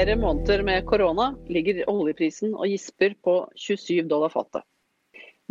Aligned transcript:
flere 0.00 0.16
måneder 0.16 0.62
med 0.62 0.86
korona 0.86 1.34
ligger 1.52 1.82
oljeprisen 1.90 2.54
og 2.56 2.70
gisper 2.70 3.12
på 3.20 3.34
27 3.52 4.06
dollar 4.08 4.30
fatet. 4.32 4.62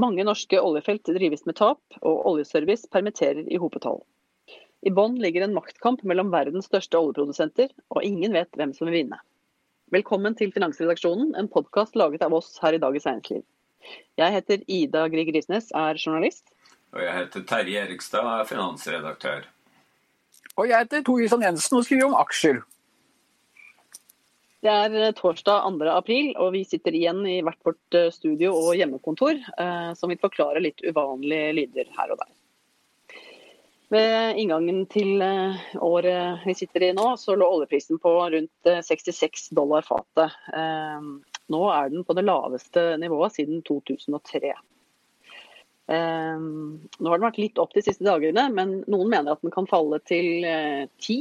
Mange 0.02 0.24
norske 0.26 0.58
oljefelt 0.58 1.06
drives 1.06 1.44
med 1.46 1.54
tap, 1.60 1.82
og 2.02 2.24
oljeservice 2.32 2.90
permitterer 2.90 3.44
i 3.46 3.60
hopetall. 3.62 4.00
I 4.82 4.90
bånn 4.90 5.20
ligger 5.22 5.46
en 5.46 5.54
maktkamp 5.54 6.02
mellom 6.02 6.32
verdens 6.34 6.66
største 6.66 6.98
oljeprodusenter, 6.98 7.70
og 7.94 8.08
ingen 8.08 8.34
vet 8.34 8.50
hvem 8.58 8.74
som 8.74 8.90
vil 8.90 8.96
vinne. 9.04 9.20
Velkommen 9.94 10.34
til 10.40 10.50
Finansredaksjonen, 10.56 11.36
en 11.38 11.52
podkast 11.54 11.94
laget 11.94 12.26
av 12.26 12.34
oss 12.40 12.58
her 12.64 12.74
i 12.74 12.82
Dagens 12.82 13.06
Næringsliv. 13.06 13.46
Jeg 14.18 14.38
heter 14.40 14.66
Ida 14.66 15.06
Grieg 15.14 15.30
Risnes, 15.36 15.70
er 15.78 16.02
journalist. 16.02 16.48
Og 16.98 17.06
jeg 17.06 17.20
heter 17.20 17.46
Terje 17.54 17.86
Erikstad, 17.86 18.34
er 18.34 18.50
finansredaktør. 18.50 19.46
Og 20.58 20.66
jeg 20.74 20.88
heter 20.88 21.06
Tor 21.06 21.22
Isan 21.22 21.46
Jensen 21.46 21.84
og 21.84 21.86
skriver 21.86 22.10
om 22.10 22.18
aksjer. 22.26 22.64
Det 24.60 24.72
er 24.72 24.96
eh, 24.98 25.14
torsdag 25.16 25.64
2. 25.80 25.88
april, 25.94 26.34
og 26.36 26.52
vi 26.58 26.66
sitter 26.68 26.96
igjen 26.96 27.22
i 27.28 27.40
hvert 27.46 27.62
vårt 27.64 27.96
eh, 27.96 28.10
studio 28.12 28.52
og 28.58 28.76
hjemmekontor, 28.76 29.40
eh, 29.40 29.92
som 29.96 30.12
vil 30.12 30.20
forklare 30.20 30.64
litt 30.64 30.84
uvanlige 30.84 31.54
lyder 31.56 31.92
her 31.96 32.12
og 32.12 32.20
der. 32.20 32.36
Ved 33.90 34.38
inngangen 34.38 34.84
til 34.86 35.24
året 35.82 36.44
vi 36.46 36.54
sitter 36.54 36.84
i 36.86 36.92
nå, 36.94 37.08
så 37.18 37.34
lå 37.40 37.48
oljeprisen 37.56 37.98
på 38.04 38.12
rundt 38.36 38.70
eh, 38.70 38.84
66 38.86 39.48
dollar 39.58 39.88
fatet. 39.88 40.36
Nå 41.50 41.62
er 41.74 41.90
den 41.90 42.04
på 42.06 42.14
det 42.14 42.28
laveste 42.28 42.84
nivået 43.02 43.40
siden 43.40 43.64
2003. 43.66 44.52
Eh, 45.90 46.38
nå 46.38 47.10
har 47.10 47.18
den 47.18 47.26
vært 47.26 47.42
litt 47.42 47.58
opp 47.62 47.74
de 47.74 47.82
siste 47.82 48.06
dagene, 48.06 48.46
men 48.54 48.84
noen 48.92 49.10
mener 49.10 49.34
at 49.34 49.42
den 49.42 49.56
kan 49.56 49.66
falle 49.72 49.98
til 50.06 50.46
eh, 50.46 50.86
10, 51.02 51.18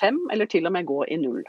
5 0.00 0.24
eller 0.34 0.50
til 0.50 0.66
og 0.66 0.74
med 0.74 0.88
gå 0.88 1.04
i 1.06 1.20
null. 1.22 1.44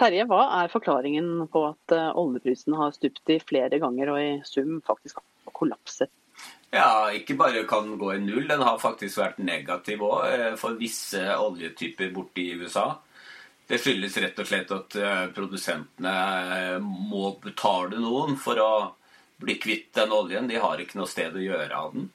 Terje, 0.00 0.24
hva 0.30 0.46
er 0.62 0.72
forklaringen 0.72 1.44
på 1.52 1.66
at 1.68 1.92
eh, 1.96 2.08
oljeprisen 2.16 2.76
har 2.78 2.94
stupt 2.96 3.34
i 3.34 3.36
flere 3.42 3.80
ganger 3.82 4.14
og 4.14 4.22
i 4.22 4.30
sum 4.48 4.78
faktisk 4.86 5.20
har 5.20 5.54
kollapset? 5.56 6.08
Ja, 6.72 7.10
ikke 7.12 7.36
bare 7.36 7.66
kan 7.68 7.92
gå 7.98 8.14
i 8.14 8.22
null, 8.22 8.46
den 8.48 8.62
har 8.64 8.78
faktisk 8.80 9.18
vært 9.20 9.40
negativ 9.42 10.00
òg 10.06 10.56
for 10.60 10.78
visse 10.80 11.20
oljetyper 11.36 12.12
borte 12.14 12.40
i 12.40 12.54
USA. 12.56 12.94
Det 13.70 13.78
skyldes 13.78 14.16
rett 14.18 14.38
og 14.42 14.48
slett 14.48 14.72
at 14.74 14.96
eh, 14.98 15.26
produsentene 15.34 16.14
eh, 16.56 16.78
må 16.82 17.36
betale 17.42 18.00
noen 18.02 18.34
for 18.40 18.58
å 18.58 18.72
bli 19.40 19.54
kvitt 19.62 19.92
den 19.94 20.10
oljen. 20.10 20.48
De 20.50 20.58
har 20.58 20.80
ikke 20.82 20.98
noe 20.98 21.10
sted 21.10 21.36
å 21.38 21.44
gjøre 21.44 21.76
av 21.78 21.92
den. 21.94 22.08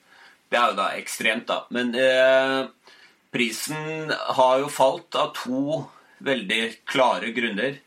Det 0.51 0.59
er 0.59 0.73
jo 0.73 0.77
da 0.81 0.89
ekstremt, 0.99 1.47
da. 1.47 1.61
Men 1.71 1.95
eh, 1.95 2.91
prisen 3.31 4.11
har 4.11 4.59
jo 4.65 4.67
falt 4.71 5.15
av 5.19 5.31
to 5.37 5.85
veldig 6.27 6.61
klare 6.91 7.31
grunner. 7.35 7.79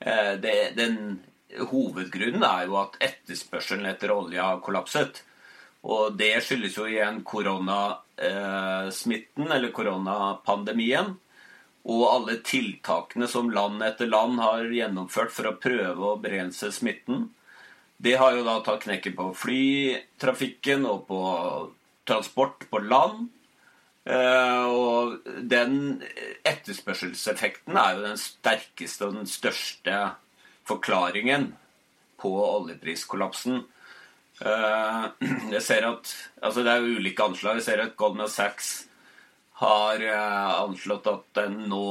Eh, 0.00 0.32
det, 0.40 0.72
den 0.78 1.20
Hovedgrunnen 1.70 2.42
er 2.42 2.64
jo 2.66 2.76
at 2.80 2.96
etterspørselen 3.04 3.86
etter 3.86 4.10
olje 4.14 4.42
har 4.42 4.60
kollapset. 4.64 5.22
Og 5.84 6.16
det 6.18 6.42
skyldes 6.42 6.76
jo 6.78 6.86
igjen 6.88 7.22
koronasmitten, 7.28 9.52
eller 9.52 9.70
koronapandemien. 9.76 11.14
Og 11.84 12.06
alle 12.08 12.38
tiltakene 12.40 13.28
som 13.28 13.50
land 13.52 13.82
etter 13.84 14.08
land 14.08 14.40
har 14.40 14.64
gjennomført 14.72 15.28
for 15.34 15.46
å 15.50 15.58
prøve 15.60 16.06
å 16.08 16.20
begrense 16.20 16.72
smitten. 16.72 17.28
Det 18.00 18.16
har 18.18 18.36
jo 18.36 18.44
da 18.46 18.60
tatt 18.64 18.82
knekken 18.86 19.14
på 19.18 19.34
flytrafikken 19.36 20.86
og 20.88 21.06
på 21.08 21.20
transport 22.08 22.64
på 22.70 22.78
land. 22.88 23.28
Eh, 24.04 24.64
og 24.68 25.20
den 25.48 26.02
etterspørselseffekten 26.44 27.78
er 27.80 27.94
jo 27.96 28.04
den 28.04 28.20
sterkeste 28.20 29.08
og 29.08 29.16
den 29.16 29.30
største 29.30 30.00
forklaringen 30.68 31.52
på 32.20 32.32
oljepriskollapsen. 32.44 33.62
Eh, 34.40 35.06
jeg 35.54 35.62
ser 35.62 35.88
at, 35.88 36.12
altså 36.42 36.64
Det 36.64 36.72
er 36.72 36.82
jo 36.82 36.98
ulike 37.00 37.24
anslag. 37.24 37.60
Jeg 37.60 37.68
ser 37.68 37.84
at 37.84 37.96
Goldman 37.96 38.32
Sachs 38.32 38.74
har 39.62 40.02
eh, 40.02 40.52
anslått 40.60 41.08
at 41.10 41.26
den 41.38 41.64
nå 41.70 41.86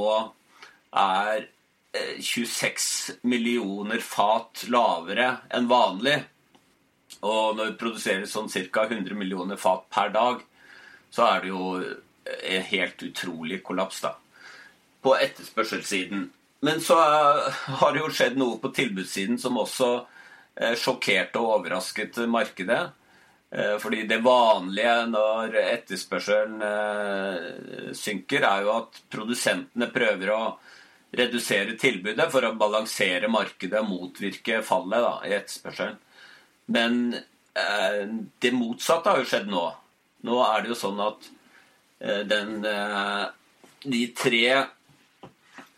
er 0.93 1.47
eh, 1.95 2.19
26 2.19 3.23
millioner 3.29 4.03
fat 4.03 4.65
lavere 4.69 5.37
enn 5.53 5.69
vanlig. 5.71 6.19
Og 7.23 7.55
når 7.55 7.71
vi 7.71 7.79
produserer 7.79 8.25
sånn 8.27 8.49
ca. 8.51 8.87
100 8.89 9.15
millioner 9.15 9.59
fat 9.59 9.85
per 9.93 10.11
dag, 10.13 10.41
så 11.13 11.27
er 11.29 11.43
det 11.43 11.51
jo 11.51 11.65
en 11.77 12.65
helt 12.71 13.03
utrolig 13.05 13.59
kollaps 13.65 14.01
da, 14.01 14.15
på 15.03 15.13
etterspørselssiden. 15.19 16.25
Men 16.63 16.81
så 16.81 16.97
eh, 17.03 17.61
har 17.81 17.93
det 17.93 18.01
jo 18.01 18.11
skjedd 18.15 18.39
noe 18.39 18.57
på 18.61 18.71
tilbudssiden 18.73 19.37
som 19.41 19.59
også 19.61 19.89
eh, 19.99 20.73
sjokkerte 20.79 21.41
og 21.41 21.57
overrasket 21.59 22.21
markedet. 22.31 22.81
Eh, 23.51 23.75
Fordi 23.83 24.05
det 24.09 24.21
vanlige 24.25 24.95
når 25.11 25.57
etterspørselen 25.61 26.63
eh, 26.69 27.91
synker, 27.99 28.47
er 28.47 28.63
jo 28.65 28.77
at 28.77 29.03
produsentene 29.13 29.91
prøver 29.93 30.33
å 30.33 30.41
redusere 31.13 31.75
tilbudet 31.77 32.25
for 32.33 32.47
å 32.47 32.55
balansere 32.57 33.29
markedet 33.29 33.83
og 33.83 33.91
motvirke 33.91 34.63
fallet 34.65 35.03
da, 35.03 35.13
i 35.27 35.35
etterspørselen. 35.37 35.99
Men 36.73 36.99
eh, 37.13 38.01
det 38.41 38.55
motsatte 38.55 39.11
har 39.11 39.21
jo 39.21 39.29
skjedd 39.29 39.51
nå. 39.51 39.67
Nå 40.23 40.39
er 40.45 40.63
det 40.63 40.71
jo 40.71 40.79
sånn 40.79 41.01
at 41.03 41.27
eh, 41.99 42.21
den, 42.27 42.61
eh, 42.65 43.25
de 43.83 44.03
tre 44.15 44.45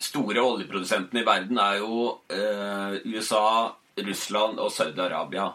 store 0.06 0.44
oljeprodusentene 0.44 1.24
i 1.24 1.26
verden 1.26 1.62
er 1.62 1.80
jo 1.82 2.02
eh, 2.30 3.00
USA, 3.10 3.74
Russland 3.98 4.62
og 4.62 4.70
Saudi-Arabia. 4.76 5.48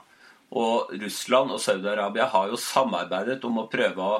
Og 0.58 0.90
Russland 0.98 1.54
og 1.54 1.62
Saudi-Arabia 1.62 2.26
har 2.32 2.50
jo 2.50 2.58
samarbeidet 2.58 3.44
om 3.46 3.62
å 3.62 3.68
prøve 3.70 4.02
å 4.02 4.18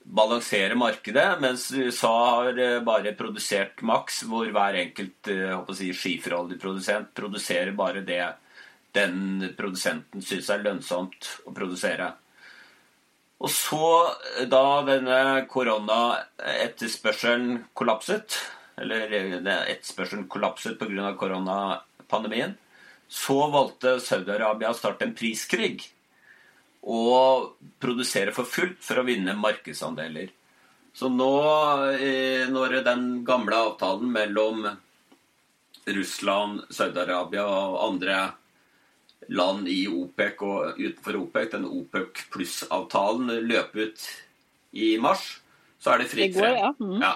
balansere 0.00 0.78
markedet, 0.80 1.26
mens 1.42 1.66
USA 1.76 2.14
har 2.40 2.56
bare 2.86 3.12
produsert 3.18 3.82
maks, 3.84 4.22
hvor 4.30 4.48
hver 4.48 4.78
enkelt 4.80 5.28
si, 5.76 5.90
skiferoljeprodusent 5.92 7.12
produserer 7.14 7.76
bare 7.76 8.00
det 8.06 8.22
den 8.96 9.44
produsenten 9.58 10.24
syns 10.24 10.48
er 10.50 10.64
lønnsomt 10.64 11.28
å 11.46 11.52
produsere. 11.54 12.14
Og 13.40 13.50
så, 13.50 14.16
eh, 14.38 14.48
da 14.48 14.82
denne 14.84 15.46
koronaetterspørselen 15.48 17.64
kollapset, 17.74 18.38
eller 18.80 19.10
etterspørselen 19.68 20.28
kollapset 20.28 20.78
pga. 20.78 21.16
koronapandemien, 21.16 22.56
så 23.08 23.50
valgte 23.50 24.00
Saudi-Arabia 24.00 24.70
å 24.70 24.74
starte 24.76 25.02
en 25.02 25.14
priskrig. 25.14 25.88
Og 26.82 27.56
produsere 27.80 28.32
for 28.32 28.44
fullt 28.44 28.78
for 28.80 28.96
å 28.96 29.04
vinne 29.04 29.34
markedsandeler. 29.36 30.30
Så 30.94 31.08
nå, 31.08 31.94
eh, 31.94 32.46
når 32.48 32.84
den 32.84 33.24
gamle 33.24 33.52
avtalen 33.52 34.10
mellom 34.10 34.78
Russland, 35.86 36.60
Saudi-Arabia 36.70 37.44
og 37.44 37.92
andre 37.92 38.32
land 39.30 39.68
i 39.70 39.84
OPEC 39.88 40.42
og 40.42 40.80
utenfor 40.80 41.20
OPEC, 41.20 41.52
den 41.54 41.68
OPEC 41.68 42.24
pluss-avtalen, 42.32 43.30
løper 43.46 43.86
ut 43.86 44.08
i 44.72 44.94
mars, 45.02 45.40
så 45.80 45.94
er 45.94 46.02
det 46.02 46.10
fritt 46.10 46.36
frem. 46.36 46.58
ja. 46.60 46.72
Mm. 46.80 46.98
Ja. 47.00 47.14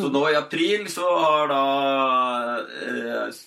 Så 0.00 0.08
nå 0.12 0.22
i 0.30 0.36
april 0.38 0.86
så 0.92 1.08
har 1.18 1.48
da 1.50 1.62
eh, 2.86 3.40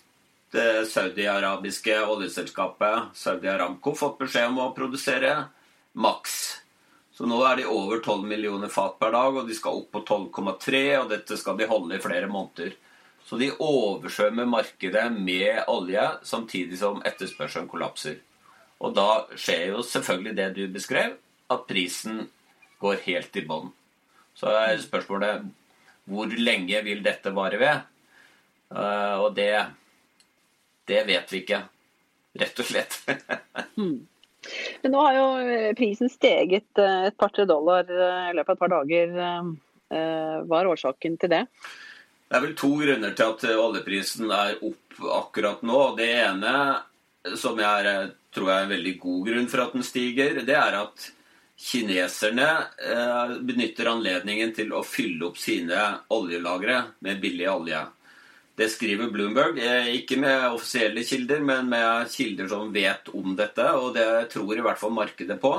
det 0.55 0.67
saudi-arabiske 0.91 1.95
oljeselskapet 2.05 3.15
Saudi 3.17 3.49
Aramco 3.49 3.95
fått 3.97 4.19
beskjed 4.21 4.51
om 4.51 4.61
å 4.65 4.73
produsere 4.75 5.31
maks. 5.97 6.35
Så 7.15 7.27
nå 7.27 7.39
er 7.47 7.61
de 7.61 7.69
over 7.71 8.01
12 8.03 8.27
millioner 8.27 8.71
fat 8.71 8.97
per 8.99 9.13
dag, 9.15 9.37
og 9.39 9.47
de 9.47 9.55
skal 9.55 9.79
opp 9.79 9.93
på 9.95 10.03
12,3, 10.03 10.81
og 10.99 11.11
dette 11.13 11.37
skal 11.39 11.55
de 11.59 11.69
holde 11.69 11.95
i 11.95 12.03
flere 12.03 12.27
måneder. 12.27 12.75
Så 13.25 13.39
de 13.41 13.49
oversvømmer 13.57 14.45
markedet 14.45 15.07
med 15.13 15.63
olje 15.71 16.03
samtidig 16.23 16.77
som 16.77 17.01
etterspørselen 17.05 17.69
kollapser. 17.69 18.19
Og 18.85 18.93
da 18.93 19.25
skjer 19.33 19.71
jo 19.71 19.81
selvfølgelig 19.85 20.35
det 20.37 20.49
du 20.57 20.63
beskrev, 20.69 21.15
at 21.49 21.65
prisen 21.65 22.27
går 22.81 23.01
helt 23.07 23.37
i 23.39 23.45
bånn. 23.47 23.71
Så 24.37 24.51
er 24.51 24.77
spørsmålet 24.83 25.45
hvor 26.05 26.29
lenge 26.37 26.81
vil 26.85 27.01
dette 27.05 27.31
vare 27.33 27.57
ved? 27.57 27.85
Uh, 28.69 29.25
og 29.25 29.31
det, 29.37 29.53
det 30.89 31.01
vet 31.07 31.31
vi 31.33 31.41
ikke, 31.41 31.63
rett 32.41 32.61
og 32.61 32.69
slett. 32.69 32.99
Men 34.83 34.93
nå 34.93 35.01
har 35.01 35.17
jo 35.17 35.25
prisen 35.79 36.11
steget 36.13 36.77
eh, 36.77 37.07
et 37.07 37.15
par-tre 37.17 37.47
dollar 37.49 37.87
eh, 37.89 38.27
i 38.29 38.35
løpet 38.37 38.51
av 38.51 38.53
et 38.53 38.61
par 38.61 38.71
dager. 38.75 39.15
Hva 40.45 40.59
er 40.59 40.69
årsaken 40.69 41.15
til 41.17 41.31
det? 41.31 41.39
Det 42.35 42.41
er 42.41 42.49
vel 42.49 42.55
to 42.59 42.69
grunner 42.75 43.13
til 43.15 43.29
at 43.31 43.43
oljeprisen 43.63 44.31
er 44.35 44.57
opp 44.67 44.97
akkurat 45.21 45.61
nå. 45.63 45.77
Det 45.95 46.07
ene, 46.19 46.55
som 47.39 47.55
jeg 47.63 47.93
tror 48.35 48.49
er 48.51 48.65
en 48.65 48.73
veldig 48.73 48.91
god 48.99 49.21
grunn 49.29 49.47
for 49.53 49.63
at 49.63 49.77
den 49.77 49.85
stiger, 49.87 50.41
det 50.43 50.57
er 50.59 50.75
at 50.81 51.05
kineserne 51.55 52.49
eh, 52.75 53.31
benytter 53.39 53.87
anledningen 53.87 54.51
til 54.57 54.75
å 54.75 54.83
fylle 54.83 55.29
opp 55.29 55.39
sine 55.39 55.79
oljelagre 56.11 56.81
med 57.07 57.23
billig 57.23 57.47
olje. 57.53 57.79
Det 58.59 58.67
skriver 58.73 59.15
Bloomberg, 59.15 59.63
eh, 59.63 59.93
ikke 60.01 60.19
med 60.19 60.49
offisielle 60.49 61.07
kilder, 61.07 61.39
men 61.39 61.71
med 61.71 62.11
kilder 62.11 62.51
som 62.51 62.75
vet 62.75 63.15
om 63.15 63.31
dette, 63.39 63.69
og 63.79 63.95
det 63.95 64.09
tror 64.35 64.59
i 64.59 64.67
hvert 64.67 64.83
fall 64.83 64.91
markedet 64.99 65.39
på. 65.39 65.55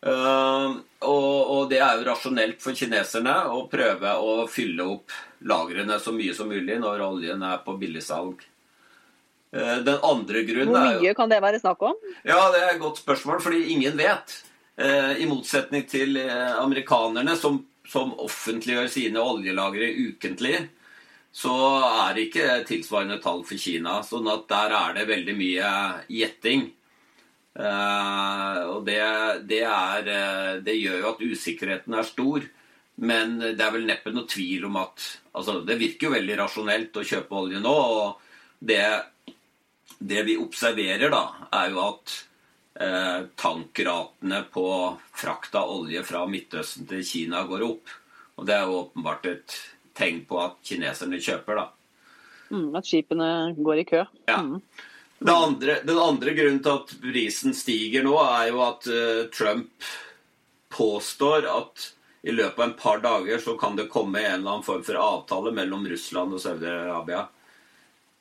Uh, 0.00 0.80
og, 1.04 1.50
og, 1.52 1.64
det 1.68 1.82
er 1.84 1.98
jo 1.98 2.06
rasjonelt 2.06 2.62
for 2.62 2.76
kineserne 2.76 3.34
å 3.52 3.66
prøve 3.68 4.14
å 4.16 4.46
fylle 4.48 4.86
opp 4.94 5.12
lagrene 5.44 5.98
så 6.00 6.14
mye 6.16 6.32
som 6.36 6.48
mulig 6.48 6.78
når 6.80 7.02
oljen 7.04 7.44
er 7.44 7.60
på 7.66 7.74
billigsalg. 7.80 8.40
Uh, 9.52 9.76
den 9.84 9.98
andre 10.06 10.44
grunnen 10.48 10.72
er 10.72 10.86
Hvor 10.86 11.04
mye 11.04 11.18
kan 11.18 11.32
det 11.32 11.42
være 11.44 11.60
snakk 11.60 11.84
om? 11.90 12.00
Ja, 12.24 12.40
Det 12.54 12.62
er 12.62 12.72
et 12.72 12.80
godt 12.80 13.02
spørsmål, 13.02 13.44
fordi 13.44 13.66
ingen 13.74 14.00
vet. 14.00 14.38
Uh, 14.80 15.20
I 15.20 15.28
motsetning 15.28 15.84
til 15.84 16.16
amerikanerne, 16.16 17.36
som, 17.36 17.60
som 17.84 18.16
offentliggjør 18.24 18.88
sine 18.88 19.20
oljelagre 19.20 19.92
ukentlig, 20.08 20.62
så 21.30 21.52
er 22.06 22.16
det 22.16 22.30
ikke 22.30 22.60
tilsvarende 22.66 23.20
tall 23.22 23.44
for 23.44 23.60
Kina. 23.60 24.00
sånn 24.02 24.32
at 24.32 24.48
der 24.48 24.72
er 24.80 24.96
det 24.96 25.10
veldig 25.12 25.36
mye 25.36 25.72
gjetting. 26.08 26.70
Uh, 27.60 28.60
og 28.72 28.86
det, 28.86 29.00
det, 29.50 29.60
er, 29.68 30.06
eh, 30.08 30.52
det, 30.64 30.78
gjør 30.80 31.02
jo 31.02 31.10
at 31.10 31.22
usikkerheten 31.28 31.96
er 31.98 32.08
stor. 32.08 32.46
Men 33.00 33.38
det 33.40 33.60
er 33.60 33.74
vel 33.74 33.86
neppe 33.88 34.12
noe 34.12 34.28
tvil 34.28 34.66
om 34.68 34.76
at 34.80 35.04
altså 35.36 35.60
Det 35.64 35.78
virker 35.80 36.08
jo 36.08 36.16
veldig 36.18 36.34
rasjonelt 36.36 36.98
å 37.00 37.04
kjøpe 37.06 37.36
olje 37.36 37.60
nå. 37.64 37.74
Og 37.74 38.58
det, 38.70 38.82
det 39.98 40.24
vi 40.28 40.36
observerer, 40.40 41.08
da, 41.12 41.22
er 41.62 41.72
jo 41.72 41.82
at 41.86 42.16
eh, 42.80 43.22
tankratene 43.40 44.42
på 44.52 44.66
frakt 45.16 45.56
av 45.56 45.72
olje 45.78 46.04
fra 46.04 46.26
Midtøsten 46.28 46.88
til 46.90 47.04
Kina 47.06 47.44
går 47.48 47.64
opp. 47.68 47.96
Og 48.36 48.48
det 48.48 48.56
er 48.56 48.68
jo 48.68 48.82
åpenbart 48.84 49.28
et 49.32 49.58
tegn 49.96 50.24
på 50.28 50.40
at 50.40 50.60
kineserne 50.64 51.20
kjøper, 51.20 51.60
da. 51.60 51.66
Mm, 52.50 52.70
at 52.76 52.88
skipene 52.88 53.30
går 53.56 53.82
i 53.82 53.88
kø. 53.88 54.04
Ja. 54.28 54.40
Andre, 55.28 55.80
den 55.84 55.98
andre 55.98 56.32
grunnen 56.32 56.62
til 56.64 56.78
at 56.78 56.92
prisen 57.02 57.56
stiger 57.56 58.04
nå, 58.06 58.14
er 58.24 58.46
jo 58.48 58.62
at 58.64 58.86
uh, 58.88 59.26
Trump 59.34 59.88
påstår 60.72 61.48
at 61.50 61.90
i 62.22 62.32
løpet 62.32 62.58
av 62.58 62.64
en 62.64 62.76
par 62.78 63.02
dager 63.04 63.38
så 63.38 63.56
kan 63.60 63.76
det 63.76 63.90
komme 63.92 64.20
en 64.20 64.40
eller 64.40 64.54
annen 64.54 64.64
form 64.64 64.82
for 64.84 64.96
avtale 65.00 65.52
mellom 65.56 65.86
Russland 65.88 66.36
og 66.36 66.40
Saudi-Arabia. 66.40 67.26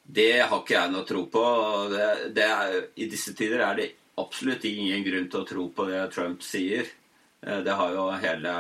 Det 0.03 0.31
har 0.41 0.61
ikke 0.61 0.75
jeg 0.75 0.91
noe 0.93 1.07
tro 1.07 1.25
på. 1.31 1.43
Det, 1.91 2.05
det 2.35 2.45
er, 2.47 2.77
I 2.95 3.09
disse 3.11 3.35
tider 3.37 3.63
er 3.63 3.75
det 3.77 3.89
absolutt 4.19 4.65
ingen 4.65 5.03
grunn 5.05 5.27
til 5.31 5.43
å 5.43 5.47
tro 5.47 5.67
på 5.75 5.87
det 5.89 6.05
Trump 6.15 6.43
sier. 6.43 6.87
Eh, 7.45 7.59
det 7.65 7.75
har 7.75 7.93
jo 7.93 8.07
hele 8.23 8.55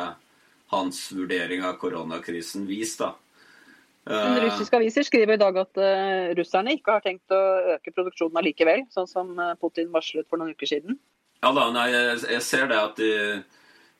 hans 0.75 0.99
vurdering 1.15 1.63
av 1.65 1.79
koronakrisen 1.81 2.67
vist. 2.69 2.99
da. 3.01 3.15
Men 4.07 4.37
eh, 4.37 4.43
russiske 4.47 4.77
aviser 4.77 5.05
skriver 5.05 5.35
i 5.35 5.41
dag 5.41 5.57
at 5.59 5.79
uh, 5.81 6.31
russerne 6.37 6.73
ikke 6.77 6.95
har 6.95 7.05
tenkt 7.05 7.35
å 7.35 7.39
øke 7.75 7.93
produksjonen 7.93 8.39
allikevel, 8.41 8.85
sånn 8.93 9.09
som 9.09 9.31
eh, 9.37 9.55
Putin 9.61 9.91
varslet 9.93 10.27
for 10.29 10.41
noen 10.41 10.55
uker 10.55 10.69
siden. 10.71 10.99
Ja 11.43 11.51
da, 11.55 11.69
nei, 11.75 11.87
jeg, 11.91 12.41
ser 12.43 12.67
det 12.71 12.79
at 12.79 12.99
de, 12.99 13.11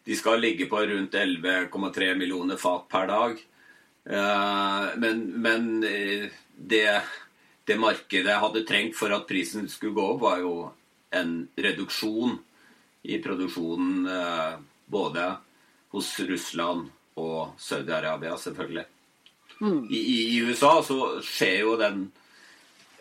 de 0.07 0.17
skal 0.17 0.41
ligge 0.43 0.67
på 0.71 0.81
rundt 0.89 1.15
11,3 1.15 2.11
millioner 2.19 2.59
fat 2.59 2.87
per 2.91 3.07
dag. 3.11 3.39
Uh, 4.09 4.89
men, 4.99 5.23
men 5.43 5.69
det, 5.83 6.83
det, 7.67 7.79
markedet 7.79 8.39
hadde 8.41 8.65
trengt 8.67 8.97
for 8.97 9.13
at 9.13 9.27
prisen 9.29 9.69
skulle 9.71 9.95
gå 9.95 10.07
opp, 10.15 10.23
var 10.25 10.43
jo 10.43 10.53
en 11.15 11.41
reduksjon 11.59 12.37
i 13.09 13.19
produksjonen 13.23 14.07
uh, 14.09 14.55
både 14.89 15.31
hos 15.93 16.11
Russland 16.27 16.89
og 17.19 17.59
Saudi-Arabia, 17.61 18.35
selvfølgelig. 18.39 18.87
Mm. 19.59 19.87
I, 19.91 19.99
I, 19.99 20.41
USA 20.47 20.79
så 20.85 21.19
skjer 21.25 21.65
jo 21.65 21.75
den 21.79 22.05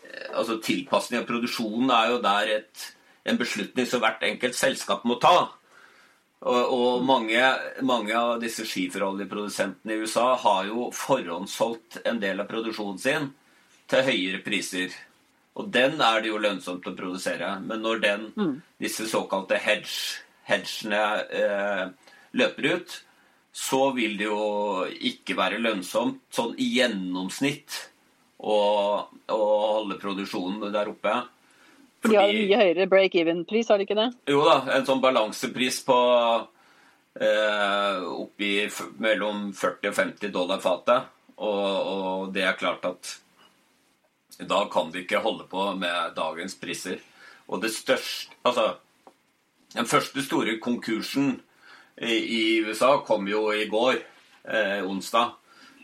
eh, 0.03 0.31
altså 0.35 0.59
Tilpasning 0.63 1.21
av 1.21 1.29
produksjonen 1.29 1.93
er 1.95 2.11
jo 2.13 2.19
der 2.23 2.51
et, 2.57 2.85
en 3.23 3.39
beslutning 3.39 3.87
som 3.87 4.03
hvert 4.03 4.25
enkelt 4.27 4.57
selskap 4.57 5.05
må 5.07 5.19
ta. 5.23 5.49
Og, 6.39 6.71
og 6.71 7.03
mange, 7.03 7.41
mange, 7.83 8.15
av 8.15 8.37
disse 8.39 8.63
skiferoljeprodusentene 8.67 9.95
i 9.95 10.05
USA 10.05 10.31
har 10.39 10.69
jo 10.69 10.87
forhåndssolgt 10.95 11.99
en 12.07 12.21
del 12.21 12.39
av 12.39 12.47
produksjonen 12.47 13.01
sin 13.01 13.29
til 13.91 14.05
høyere 14.07 14.39
priser. 14.45 14.93
Og 15.59 15.67
den 15.73 15.99
er 15.99 16.21
det 16.23 16.31
jo 16.31 16.39
lønnsomt 16.39 16.87
å 16.87 16.95
produsere. 16.95 17.57
Men 17.65 17.83
når 17.83 18.03
den, 18.05 18.25
mm. 18.37 18.55
disse 18.79 19.09
såkalte 19.11 19.59
hedge, 19.59 20.21
hedgene 20.47 21.03
eh, 21.35 21.85
løper 22.39 22.69
ut, 22.71 22.95
så 23.51 23.89
vil 23.95 24.17
det 24.19 24.27
jo 24.29 24.85
ikke 24.85 25.35
være 25.37 25.59
lønnsomt 25.61 26.21
sånn 26.33 26.53
i 26.61 26.67
gjennomsnitt 26.77 27.77
å, 28.39 28.57
å 29.05 29.39
holde 29.73 29.97
produksjonen 29.99 30.71
der 30.73 30.91
oppe. 30.91 31.15
Fordi, 31.99 32.13
de 32.13 32.19
har 32.19 32.31
mye 32.31 32.59
høyere 32.61 32.87
break-even-pris, 32.91 33.71
har 33.71 33.79
de 33.79 33.87
ikke 33.87 33.97
det? 33.99 34.09
Jo 34.31 34.43
da, 34.47 34.61
en 34.77 34.85
sånn 34.87 35.01
balansepris 35.03 35.81
på 35.87 35.97
eh, 37.19 38.05
oppi 38.07 38.53
mellom 39.03 39.49
40 39.51 39.91
og 39.91 39.97
50 39.97 40.35
dollar 40.35 40.61
fatet. 40.63 41.09
Og, 41.39 41.65
og 41.95 42.31
det 42.35 42.45
er 42.47 42.59
klart 42.59 42.87
at 42.87 43.11
da 44.47 44.63
kan 44.71 44.93
vi 44.93 45.03
ikke 45.03 45.23
holde 45.23 45.47
på 45.51 45.65
med 45.75 46.15
dagens 46.15 46.55
priser. 46.59 47.01
Og 47.49 47.63
det 47.63 47.73
største 47.75 48.37
Altså, 48.47 48.77
den 49.75 49.85
første 49.85 50.23
store 50.23 50.55
konkursen 50.63 51.41
i 52.07 52.57
USA 52.63 52.97
kom 53.07 53.27
jo 53.27 53.49
i 53.53 53.65
går, 53.65 53.99
eh, 54.43 54.79
onsdag. 54.87 55.31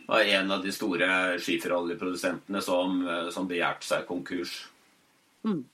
Var 0.06 0.20
en 0.20 0.50
av 0.50 0.62
de 0.64 0.72
store 0.72 1.38
skiferoljeprodusentene 1.42 2.62
som, 2.62 3.08
eh, 3.08 3.30
som 3.30 3.48
begjærte 3.48 3.84
seg 3.84 4.06
konkurs. 4.06 4.66
Mm. 5.44 5.64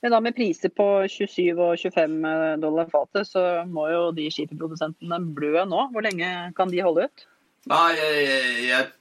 Men 0.00 0.10
da 0.10 0.20
med 0.20 0.36
priser 0.36 0.70
på 0.70 0.86
27 1.10 1.58
og 1.58 1.78
25 1.78 2.24
eh, 2.24 2.56
dollar 2.62 2.90
fatet, 2.90 3.26
så 3.26 3.66
må 3.66 3.88
jo 3.90 4.10
de 4.12 4.28
skiferprodusentene 4.30 5.18
blø 5.34 5.64
nå. 5.66 5.88
Hvor 5.92 6.06
lenge 6.06 6.52
kan 6.56 6.70
de 6.70 6.84
holde 6.84 7.08
ut? 7.08 7.26
Nei, 7.66 7.96
jeg, 7.96 8.68
jeg, 8.68 8.92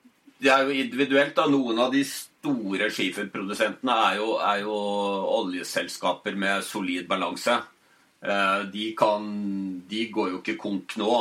Det 0.44 0.52
er 0.52 0.63
jo 0.66 0.75
individuelt. 0.75 1.36
da. 1.36 1.46
Noen 1.48 1.80
av 1.80 1.94
de 1.94 2.04
store 2.04 2.90
skiferprodusentene 2.92 3.94
er 4.10 4.18
jo, 4.18 4.34
er 4.42 4.63
jo 4.66 4.80
oljeselskaper 5.38 6.36
med 6.36 6.63
solid 6.63 7.08
balanse. 7.08 7.62
Eh, 8.24 8.62
de, 8.72 8.94
kan, 8.96 9.24
de 9.89 10.06
går 10.12 10.32
jo 10.32 10.39
ikke 10.39 10.60
konk 10.62 10.96
nå. 11.00 11.12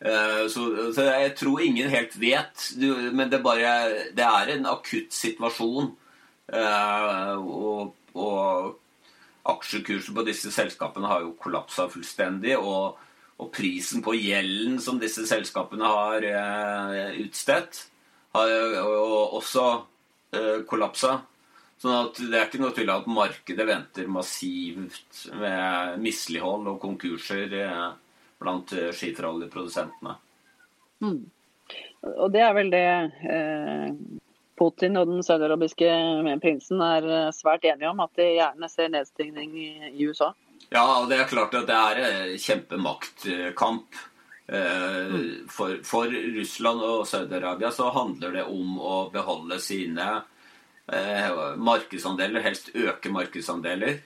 Eh, 0.00 0.46
så, 0.50 0.66
så, 0.94 1.06
jeg 1.06 1.34
tror 1.38 1.62
ingen 1.62 1.90
helt 1.92 2.16
vet. 2.20 2.70
Men 3.14 3.30
det, 3.30 3.42
bare, 3.44 3.74
det 4.16 4.26
er 4.26 4.54
en 4.56 4.66
akutt 4.72 5.14
situasjon. 5.14 5.92
Eh, 6.50 7.36
og, 7.38 7.94
og 8.18 8.74
aksjekursen 9.50 10.16
på 10.16 10.26
disse 10.26 10.50
selskapene 10.54 11.10
har 11.10 11.22
jo 11.22 11.36
kollapsa 11.40 11.86
fullstendig. 11.92 12.56
Og, 12.58 12.98
og, 13.38 13.52
prisen 13.54 14.02
på 14.04 14.16
gjelden 14.18 14.80
som 14.82 14.98
disse 15.00 15.22
selskapene 15.30 15.86
har 15.86 16.26
utstedt, 17.22 17.86
har 18.36 18.50
jo 18.50 18.90
også 19.38 19.64
kollapsa. 20.68 21.14
Sånn 21.80 21.96
at 21.96 22.18
Det 22.20 22.36
er 22.36 22.48
ikke 22.48 22.60
noe 22.60 22.74
tvil 22.76 22.92
at 22.92 23.06
markedet 23.08 23.66
venter 23.68 24.08
massivt 24.12 25.22
med 25.40 26.00
mislighold 26.04 26.68
og 26.74 26.80
konkurser 26.82 27.54
eh, 27.56 27.86
blant 28.40 28.74
eh, 28.76 28.90
skiferoljeprodusentene. 28.96 30.16
Mm. 31.00 31.22
Og 32.10 32.26
det 32.34 32.42
er 32.44 32.52
vel 32.56 32.72
det 32.72 32.84
eh, 33.32 33.86
Putin 34.60 35.00
og 35.00 35.08
den 35.08 35.24
saudiarabiske 35.24 35.88
prinsen 36.44 36.84
er 36.84 37.08
eh, 37.08 37.32
svært 37.32 37.64
enige 37.64 37.88
om, 37.88 38.02
at 38.04 38.12
de 38.20 38.28
gjerne 38.28 38.68
ser 38.68 38.92
nedstigning 38.92 39.56
i, 39.56 39.70
i 39.94 40.08
USA? 40.10 40.34
Ja, 40.68 40.84
og 40.98 41.08
det 41.08 41.16
er 41.16 41.30
klart 41.30 41.56
at 41.56 41.68
det 41.70 41.78
er 41.78 42.34
kjempemaktkamp. 42.44 44.02
Eh, 44.52 45.14
mm. 45.16 45.48
For, 45.48 45.80
for 45.86 46.12
Russland 46.36 46.84
og 46.84 47.08
Saudi-Arabia 47.08 47.72
så 47.72 47.88
handler 47.96 48.36
det 48.36 48.44
om 48.52 48.76
å 48.76 48.98
beholde 49.14 49.56
sine 49.64 50.10
Eh, 50.10 50.26
markedsandeler, 51.60 52.42
helst 52.44 52.72
øke 52.74 53.12
markedsandeler. 53.12 54.00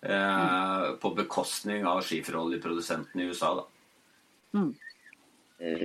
Mm. 0.00 0.96
på 0.96 1.10
bekostning 1.12 1.82
av 1.84 1.98
skiferoljeprodusentene 2.00 3.20
i 3.22 3.26
USA. 3.28 3.50
Da. 3.58 3.64
Mm. 4.56 4.70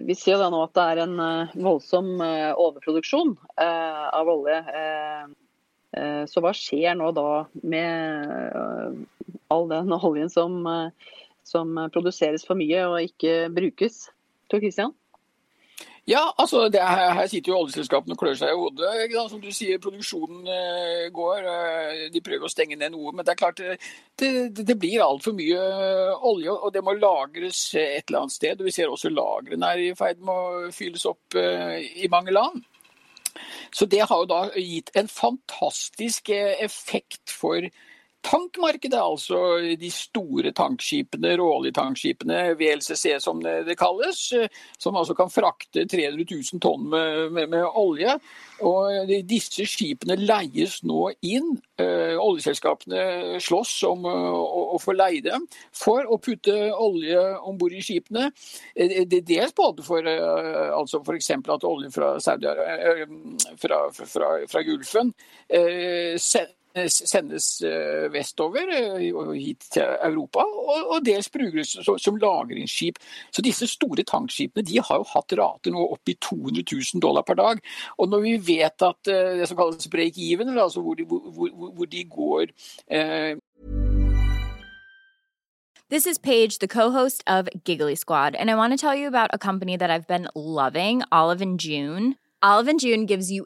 Vi 0.07 0.15
ser 0.15 0.37
jo 0.37 0.39
da 0.39 0.47
nå 0.53 0.61
at 0.63 0.75
det 0.77 0.83
er 0.87 1.01
en 1.03 1.17
eh, 1.19 1.55
voldsom 1.59 2.13
eh, 2.23 2.53
overproduksjon 2.55 3.33
eh, 3.59 4.05
av 4.15 4.29
olje. 4.31 4.61
Eh, 4.71 5.25
eh, 5.99 6.21
Så 6.31 6.39
hva 6.43 6.53
skjer 6.55 6.95
nå 6.95 7.09
da 7.17 7.43
med 7.59 8.31
eh, 8.31 9.27
all 9.51 9.67
den 9.67 9.91
oljen 9.97 10.31
som, 10.31 10.61
eh, 10.63 11.11
som 11.43 11.75
produseres 11.91 12.47
for 12.47 12.55
mye 12.55 12.85
og 12.87 13.01
ikke 13.03 13.49
brukes? 13.51 14.05
Tor 14.47 14.63
Christian? 14.63 14.95
Ja, 16.05 16.21
altså 16.37 16.67
er, 16.69 17.13
her 17.17 17.27
sitter 17.27 17.49
jo 17.49 17.59
oljeselskapene 17.63 18.13
og 18.13 18.19
klør 18.21 18.35
seg 18.37 18.51
i 18.53 18.57
hodet. 18.59 18.89
Som 19.31 19.39
du 19.41 19.47
sier, 19.49 19.79
produksjonen 19.81 20.45
eh, 20.53 21.07
går. 21.13 21.47
eh, 21.49 22.03
de 22.13 22.21
prøver 22.21 22.45
å 22.45 22.51
stenge 22.51 22.77
ned 22.77 22.93
noe. 22.93 23.09
Men 23.09 23.25
det 23.25 23.33
er 23.33 23.39
klart 23.39 23.57
det, 23.57 23.77
det, 24.21 24.67
det 24.69 24.77
blir 24.77 25.01
altfor 25.01 25.33
mye 25.33 25.57
eh, 25.57 26.27
olje, 26.29 26.53
og 26.53 26.75
det 26.75 26.83
må 26.85 26.93
lagres 26.99 27.63
et 27.73 28.05
eller 28.05 28.21
annet 28.21 28.37
sted. 28.37 28.61
Og 28.61 28.69
vi 28.69 28.75
ser 28.75 28.93
også 28.93 29.09
lagrene 29.09 29.71
er 29.73 29.81
i 29.81 29.89
ferd 29.97 30.21
med 30.21 30.35
å 30.35 30.71
fylles 30.77 31.07
opp 31.09 31.39
eh, 31.41 31.81
i 32.05 32.11
mange 32.13 32.37
land. 32.37 32.61
Så 33.73 33.89
det 33.89 34.05
har 34.05 34.21
jo 34.21 34.29
da 34.29 34.43
gitt 34.53 34.93
en 34.95 35.09
fantastisk 35.09 36.29
eh, 36.29 36.53
effekt 36.63 37.33
for 37.33 37.65
tankmarkedet, 38.25 38.97
altså 38.99 39.37
de 39.79 39.89
store 39.93 40.51
tankskipene, 40.55 41.35
råoljetankskipene, 41.39 42.55
VLCC 42.59 43.19
som 43.21 43.41
det, 43.43 43.75
kalles, 43.79 44.21
eh, 44.33 44.49
som 44.81 44.97
altså 44.97 45.15
kan 45.17 45.31
frakte 45.31 45.85
300 45.91 46.25
000 46.31 46.63
tonn 46.63 46.89
med, 46.89 47.31
med, 47.35 47.51
med 47.53 47.67
olje. 47.77 48.17
Og 48.65 49.11
disse 49.27 49.65
skipene 49.67 50.17
leies 50.21 50.79
nå 50.87 51.09
inn. 51.27 51.53
Eh, 51.81 52.15
oljeselskapene 52.15 53.39
slåss 53.43 53.75
om 53.91 54.05
eh, 54.09 54.27
å, 54.33 54.79
få 54.81 54.95
leie 54.95 55.21
dem 55.25 55.45
for 55.75 56.07
å 56.07 56.19
putte 56.23 56.55
olje 56.71 57.21
om 57.45 57.59
bord 57.59 57.75
i 57.75 57.83
skipene. 57.85 58.29
Det 58.75 59.05
er 59.05 59.25
dels 59.27 59.55
både 59.55 59.85
for 59.85 60.05
altså 60.05 61.01
f.eks. 61.03 61.31
at 61.55 61.67
olje 61.67 61.91
fra, 61.93 62.13
fra, 62.19 63.81
fra, 63.95 64.35
fra 64.49 64.65
Gulfen 64.65 65.13
sendes 66.89 67.61
eh, 67.63 68.11
vestover 68.11 68.67
eh, 68.75 69.15
og 69.15 69.33
hit 69.35 69.67
til 69.71 69.95
Europa, 70.03 70.43
og, 70.43 70.97
dels 71.05 71.29
brukes 71.31 71.75
som, 71.85 72.17
lagringsskip. 72.19 72.99
Så 73.31 73.43
disse 73.45 73.67
store 73.67 74.03
tankskipene 74.03 74.65
de 74.65 74.81
har 74.83 74.99
jo 74.99 75.07
hatt 75.13 75.35
rater 75.39 75.73
nå 75.73 75.87
opp 75.95 76.11
i 76.11 76.17
200 76.19 76.65
000 76.71 77.03
dollar 77.03 77.23
per 77.27 77.39
dag. 77.39 77.63
Og 77.99 78.11
når 78.11 78.25
vi 78.25 78.35
vet 78.53 78.87
at 78.87 79.11
eh, 79.11 79.37
det 79.39 79.49
som 79.49 79.59
kalles 79.59 79.87
break-even, 79.91 80.51
altså 80.57 80.83
hvor 80.83 80.99
de, 80.99 81.07
hvor, 81.07 81.49
hvor, 81.49 81.85
de 81.85 82.03
går 82.03 82.51
This 85.89 86.07
is 86.07 86.17
Paige, 86.17 86.57
the 86.59 86.67
co-host 86.67 87.23
of 87.27 87.47
Giggly 87.63 87.95
Squad, 87.95 88.35
and 88.35 88.49
I 88.49 88.55
want 88.55 88.73
to 88.73 88.77
tell 88.77 88.95
you 88.95 89.07
about 89.07 89.29
a 89.31 89.37
company 89.37 89.77
that 89.77 89.91
I've 89.91 90.07
been 90.07 90.27
loving, 90.33 91.03
Olive 91.11 91.41
and 91.41 91.59
June. 91.59 92.15
Olive 92.41 92.67
and 92.67 92.79
June 92.79 93.05
gives 93.05 93.31
you 93.31 93.45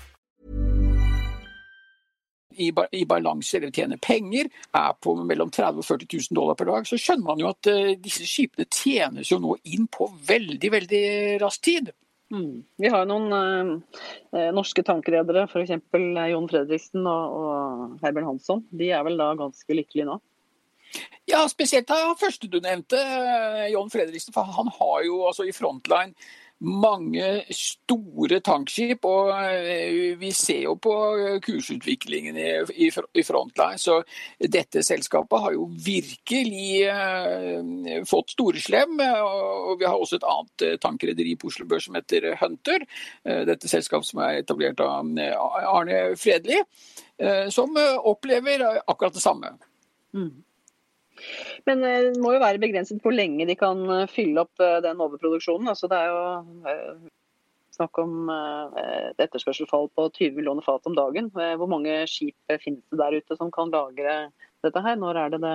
I, 2.57 2.71
i 2.97 3.05
balanse 3.09 3.57
eller 3.57 3.71
tjener 3.75 3.99
penger, 4.01 4.49
er 4.77 4.93
på 4.99 5.15
mellom 5.21 5.51
30 5.53 5.81
og 5.83 5.87
40 5.87 6.09
000 6.11 6.37
dollar 6.37 6.59
per 6.59 6.71
dag, 6.71 6.87
så 6.87 6.99
skjønner 6.99 7.27
man 7.29 7.41
jo 7.41 7.49
at 7.51 7.71
uh, 7.71 7.93
disse 8.01 8.27
skipene 8.27 8.69
tjenes 8.71 9.31
jo 9.31 9.41
nå 9.41 9.57
inn 9.71 9.87
på 9.91 10.09
veldig, 10.27 10.71
veldig 10.77 11.05
rask 11.43 11.63
tid. 11.65 11.93
Mm. 12.31 12.63
Vi 12.79 12.87
har 12.87 13.07
noen 13.09 13.33
eh, 13.35 13.71
eh, 14.39 14.51
norske 14.55 14.83
tankredere, 14.87 15.49
f.eks. 15.49 15.73
Jon 16.31 16.47
Fredriksen 16.47 17.03
og, 17.03 17.33
og 17.35 18.03
Herbjørn 18.05 18.29
Hansson. 18.29 18.61
De 18.71 18.87
er 18.95 19.03
vel 19.03 19.19
da 19.19 19.33
ganske 19.39 19.75
lykkelige 19.75 20.07
nå? 20.07 20.15
Ja, 21.29 21.43
spesielt 21.51 21.87
da 21.91 22.13
første 22.19 22.47
du 22.51 22.57
nevnte, 22.63 22.99
eh, 22.99 23.67
John 23.73 23.91
Fredriksen, 23.91 24.33
for 24.35 24.47
han 24.47 24.71
har 24.79 25.03
jo 25.07 25.21
altså 25.27 25.47
i 25.47 25.55
Frontline 25.55 26.15
mange 26.61 27.27
store 27.55 28.39
tankskip, 28.45 29.05
og 29.09 29.33
eh, 29.35 30.15
vi 30.21 30.31
ser 30.35 30.63
jo 30.69 30.77
på 30.81 30.95
kursutviklingen 31.43 32.37
i, 32.39 32.89
Frontline. 33.25 33.81
Så 33.81 33.99
dette 34.39 34.85
selskapet 34.85 35.45
har 35.45 35.55
jo 35.57 35.67
virkelig 35.75 36.87
fått 38.07 38.21
fått 38.21 38.35
storeslem. 38.35 38.99
Og 39.01 39.79
vi 39.79 39.87
har 39.87 39.97
også 39.97 40.19
et 40.19 40.27
annet 40.27 40.65
eh, 40.65 40.77
tankrederi 40.81 41.35
på 41.39 41.49
Oslo 41.49 41.65
Børs 41.65 41.87
som 41.87 41.97
heter 41.97 42.35
Hunter. 42.41 42.85
Eh, 43.25 43.43
dette 43.49 43.71
selskapet 43.71 44.11
som 44.11 44.21
er 44.25 44.41
etablert 44.41 44.79
av 44.83 45.07
eh, 45.17 45.35
Arne 45.37 46.15
Fredli, 46.19 46.61
eh, 47.17 47.49
som 47.49 47.75
eh, 47.77 47.97
opplever 47.97 48.65
akkurat 48.85 49.13
det 49.13 49.23
samme. 49.23 49.55
Men 51.69 51.83
eh, 51.83 52.11
det 52.11 52.21
må 52.21 52.35
jo 52.35 52.43
være 52.43 52.61
begrenset 52.61 53.01
hvor 53.03 53.15
lenge 53.15 53.47
de 53.49 53.55
kan 53.59 53.81
eh, 53.95 54.09
fylle 54.11 54.45
opp 54.45 54.63
eh, 54.63 54.79
den 54.85 55.01
overproduksjonen. 55.03 55.71
Altså, 55.71 55.89
det 55.91 55.99
er 55.99 56.11
jo 56.11 57.09
snakk 57.71 57.97
om 58.01 58.27
et 58.29 59.21
etterspørselfall 59.23 59.87
på 59.95 60.09
20 60.11 60.35
millioner 60.35 60.65
fat 60.65 60.85
om 60.89 60.93
dagen. 60.93 61.29
Hvor 61.31 61.69
mange 61.71 62.01
skip 62.11 62.51
finnes 62.61 62.83
det 62.91 62.99
der 62.99 63.15
ute 63.15 63.37
som 63.39 63.49
kan 63.53 63.71
lagre 63.73 64.15
dette 64.61 64.83
her? 64.83 64.99
Når 64.99 65.19
er 65.21 65.31
det 65.33 65.39
det 65.41 65.53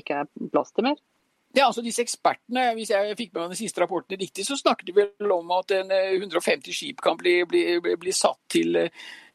ikke 0.00 0.22
er 0.22 0.48
plass 0.50 0.72
til 0.74 0.88
mer? 0.88 0.96
Ja, 1.54 1.66
altså 1.66 1.82
disse 1.82 2.02
ekspertene, 2.04 2.68
Hvis 2.74 2.92
jeg 2.94 3.16
fikk 3.18 3.32
med 3.34 3.42
meg 3.42 3.52
den 3.52 3.58
siste 3.58 3.82
rapporten 3.82 4.18
riktig, 4.20 4.44
så 4.46 4.56
snakket 4.56 4.86
de 4.86 4.94
vel 5.00 5.32
om 5.34 5.50
at 5.56 5.72
eh, 5.74 6.14
150 6.14 6.74
skip 6.74 7.02
kan 7.02 7.18
bli, 7.18 7.40
bli, 7.44 7.64
bli, 7.82 7.96
bli 7.98 8.14
satt 8.14 8.38
til, 8.48 8.78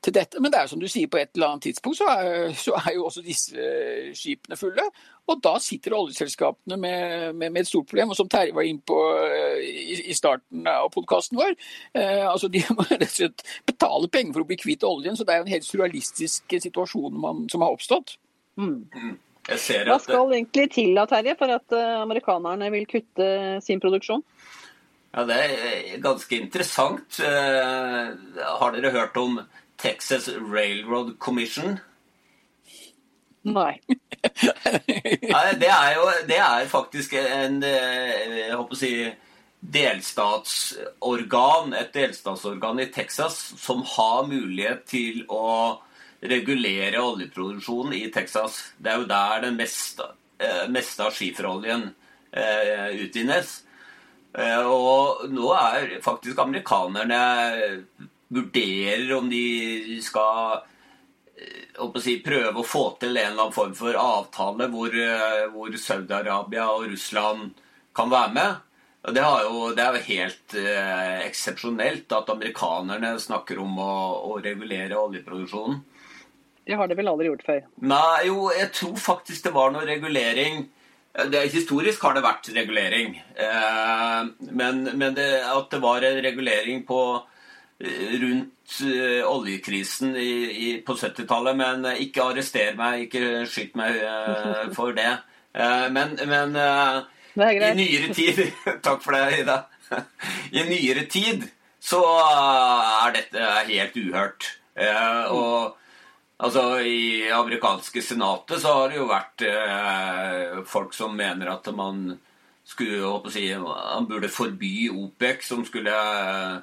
til 0.02 0.16
dette. 0.16 0.40
Men 0.40 0.52
det 0.52 0.60
er 0.60 0.70
jo 0.70 0.74
som 0.76 0.80
du 0.80 0.88
sier, 0.88 1.12
på 1.12 1.20
et 1.20 1.36
eller 1.36 1.54
annet 1.56 1.68
tidspunkt 1.68 2.00
så 2.00 2.08
er, 2.14 2.54
så 2.56 2.78
er 2.80 2.94
jo 2.96 3.10
også 3.10 3.24
disse 3.26 3.68
skipene 4.16 4.56
fulle. 4.60 4.88
Og 5.26 5.42
da 5.42 5.56
sitter 5.62 5.96
oljeselskapene 5.98 6.78
med, 6.78 7.34
med, 7.34 7.54
med 7.54 7.64
et 7.64 7.70
stort 7.70 7.88
problem. 7.90 8.12
Og 8.14 8.18
som 8.20 8.30
Terje 8.30 8.54
var 8.54 8.68
inne 8.68 8.84
på 8.86 8.98
eh, 9.26 9.62
i, 9.66 9.96
i 10.12 10.18
starten 10.18 10.68
av 10.70 10.92
podkasten 10.94 11.40
vår, 11.40 11.56
eh, 11.98 12.26
altså 12.30 12.50
de 12.52 12.62
må 12.78 12.86
rett 12.92 13.08
og 13.08 13.14
slett 13.14 13.46
betale 13.66 14.10
penger 14.14 14.36
for 14.36 14.46
å 14.46 14.50
bli 14.52 14.60
kvitt 14.62 14.86
oljen. 14.86 15.18
Så 15.18 15.26
det 15.26 15.34
er 15.34 15.42
jo 15.42 15.48
en 15.48 15.56
helt 15.56 15.70
surrealistisk 15.70 16.58
situasjon 16.68 17.18
man, 17.22 17.46
som 17.52 17.66
har 17.66 17.74
oppstått. 17.74 18.18
Jeg 18.56 19.62
ser 19.62 19.90
Hva 19.90 19.98
skal 20.02 20.22
skal 20.22 20.38
egentlig 20.38 20.68
til 20.78 20.94
da, 20.98 21.08
Terje, 21.10 21.36
for 21.40 21.58
at 21.58 21.74
eh, 21.74 21.96
amerikanerne 22.04 22.70
vil 22.76 22.86
kutte 22.90 23.32
sin 23.66 23.82
produksjon? 23.82 24.22
Ja, 25.16 25.26
Det 25.26 25.42
er 25.42 26.00
ganske 26.04 26.38
interessant. 26.38 27.22
Har 27.24 28.74
dere 28.76 28.92
hørt 28.92 29.16
om 29.18 29.38
Texas 29.80 30.28
Railroad 30.28 31.14
Commission? 31.24 31.78
Nei. 33.46 33.78
Det, 34.26 35.70
er 35.70 35.94
jo, 35.96 36.06
det 36.28 36.38
er 36.42 36.66
faktisk 36.70 37.14
en 37.20 37.64
jeg 37.64 38.56
håper 38.58 38.74
å 38.74 38.80
si, 38.80 39.12
delstatsorgan, 39.66 41.74
et 41.78 41.94
delstatsorgan 41.94 42.80
i 42.84 42.92
Texas 42.94 43.38
som 43.62 43.84
har 43.96 44.28
mulighet 44.30 44.86
til 44.90 45.24
å 45.32 45.82
regulere 46.26 47.02
oljeproduksjonen 47.02 47.94
i 47.98 48.12
Texas. 48.14 48.74
Det 48.78 48.92
er 48.92 48.98
jo 49.02 49.08
der 49.10 49.42
den 49.46 49.56
meste, 49.60 50.04
meste 50.74 51.04
av 51.06 51.12
skiferoljen 51.16 51.84
eh, 52.32 52.90
utvinnes. 53.06 53.64
Eh, 54.36 54.66
og 54.66 55.26
nå 55.32 55.54
er 55.58 56.00
faktisk 56.06 56.40
amerikanerne 56.44 57.22
vurderer 58.36 59.14
om 59.18 59.30
de 59.32 60.00
skal 60.04 60.64
å 61.84 61.90
si, 62.00 62.20
prøve 62.24 62.62
å 62.62 62.68
få 62.68 62.86
til 63.02 63.12
en 63.12 63.32
eller 63.32 63.44
annen 63.44 63.56
form 63.56 63.74
for 63.76 63.98
avtale 64.00 64.70
hvor, 64.72 64.94
hvor 65.52 65.76
Saudi-Arabia 65.80 66.70
og 66.72 66.88
Russland 66.94 67.50
kan 67.96 68.12
være 68.12 68.34
med. 68.36 68.62
Det, 69.14 69.22
jo, 69.22 69.68
det, 69.76 69.84
er 69.84 69.98
jo 69.98 70.06
helt 70.08 70.56
eh, 70.58 71.20
eksepsjonelt 71.28 72.14
at 72.16 72.32
amerikanerne 72.34 73.12
snakker 73.22 73.60
om 73.62 73.78
å, 73.78 73.92
å, 74.32 74.38
regulere 74.42 74.98
oljeproduksjonen. 74.98 75.84
Det 76.66 76.78
har 76.80 76.90
de 76.90 76.98
vel 76.98 77.12
aldri 77.12 77.30
gjort 77.30 77.46
før? 77.46 77.68
Nei, 77.86 78.26
jo, 78.32 78.48
jeg 78.56 78.72
tror 78.74 78.96
faktisk 78.98 79.46
det 79.46 79.54
var 79.54 79.76
noe 79.76 79.86
regulering. 79.86 80.64
Det, 81.30 81.44
historisk 81.54 82.02
har 82.08 82.18
det 82.18 82.26
vært 82.26 82.50
regulering. 82.56 83.20
Eh, 83.38 84.22
men, 84.50 84.82
men 84.98 85.14
det, 85.14 85.30
at 85.46 85.70
det 85.70 85.84
var 85.86 86.08
en 86.08 86.18
regulering 86.26 86.82
på 86.90 87.02
eh, 87.14 87.35
rundt 87.80 88.78
uh, 88.88 89.24
oljekrisen 89.28 90.16
i, 90.16 90.32
i, 90.52 90.70
på 90.86 90.96
70-tallet. 90.96 91.58
Men 91.60 91.90
ikke 91.96 92.30
arrester 92.32 92.78
meg, 92.80 93.08
ikke 93.08 93.46
skyt 93.52 93.76
meg 93.80 94.00
uh, 94.04 94.66
for 94.76 94.96
det. 94.96 95.12
Men, 95.56 96.18
men 96.28 96.58
i 97.36 97.76
nyere 97.78 98.10
tid 98.12 98.42
Takk 98.84 99.00
for 99.04 99.16
det, 99.16 99.40
Ida. 99.40 99.62
I 100.52 100.66
nyere 100.68 101.06
tid 101.08 101.46
så 101.86 102.02
er 102.02 103.16
dette 103.16 103.50
helt 103.70 103.98
uhørt. 104.02 104.48
Eh, 104.76 105.32
og 105.32 105.78
altså, 106.38 106.80
I 106.82 107.30
amerikanske 107.32 108.02
senatet 108.04 108.62
så 108.62 108.74
har 108.80 108.92
det 108.92 109.00
jo 109.00 109.10
vært 109.10 109.46
eh, 109.48 110.64
folk 110.68 110.96
som 110.98 111.16
mener 111.16 111.54
at 111.54 111.70
man 111.76 112.18
skulle 112.66 113.30
si, 113.32 113.52
Man 113.56 114.08
burde 114.10 114.32
forby 114.34 114.90
OPEC, 114.90 115.46
som 115.46 115.62
skulle 115.66 115.94
eh, 115.94 116.58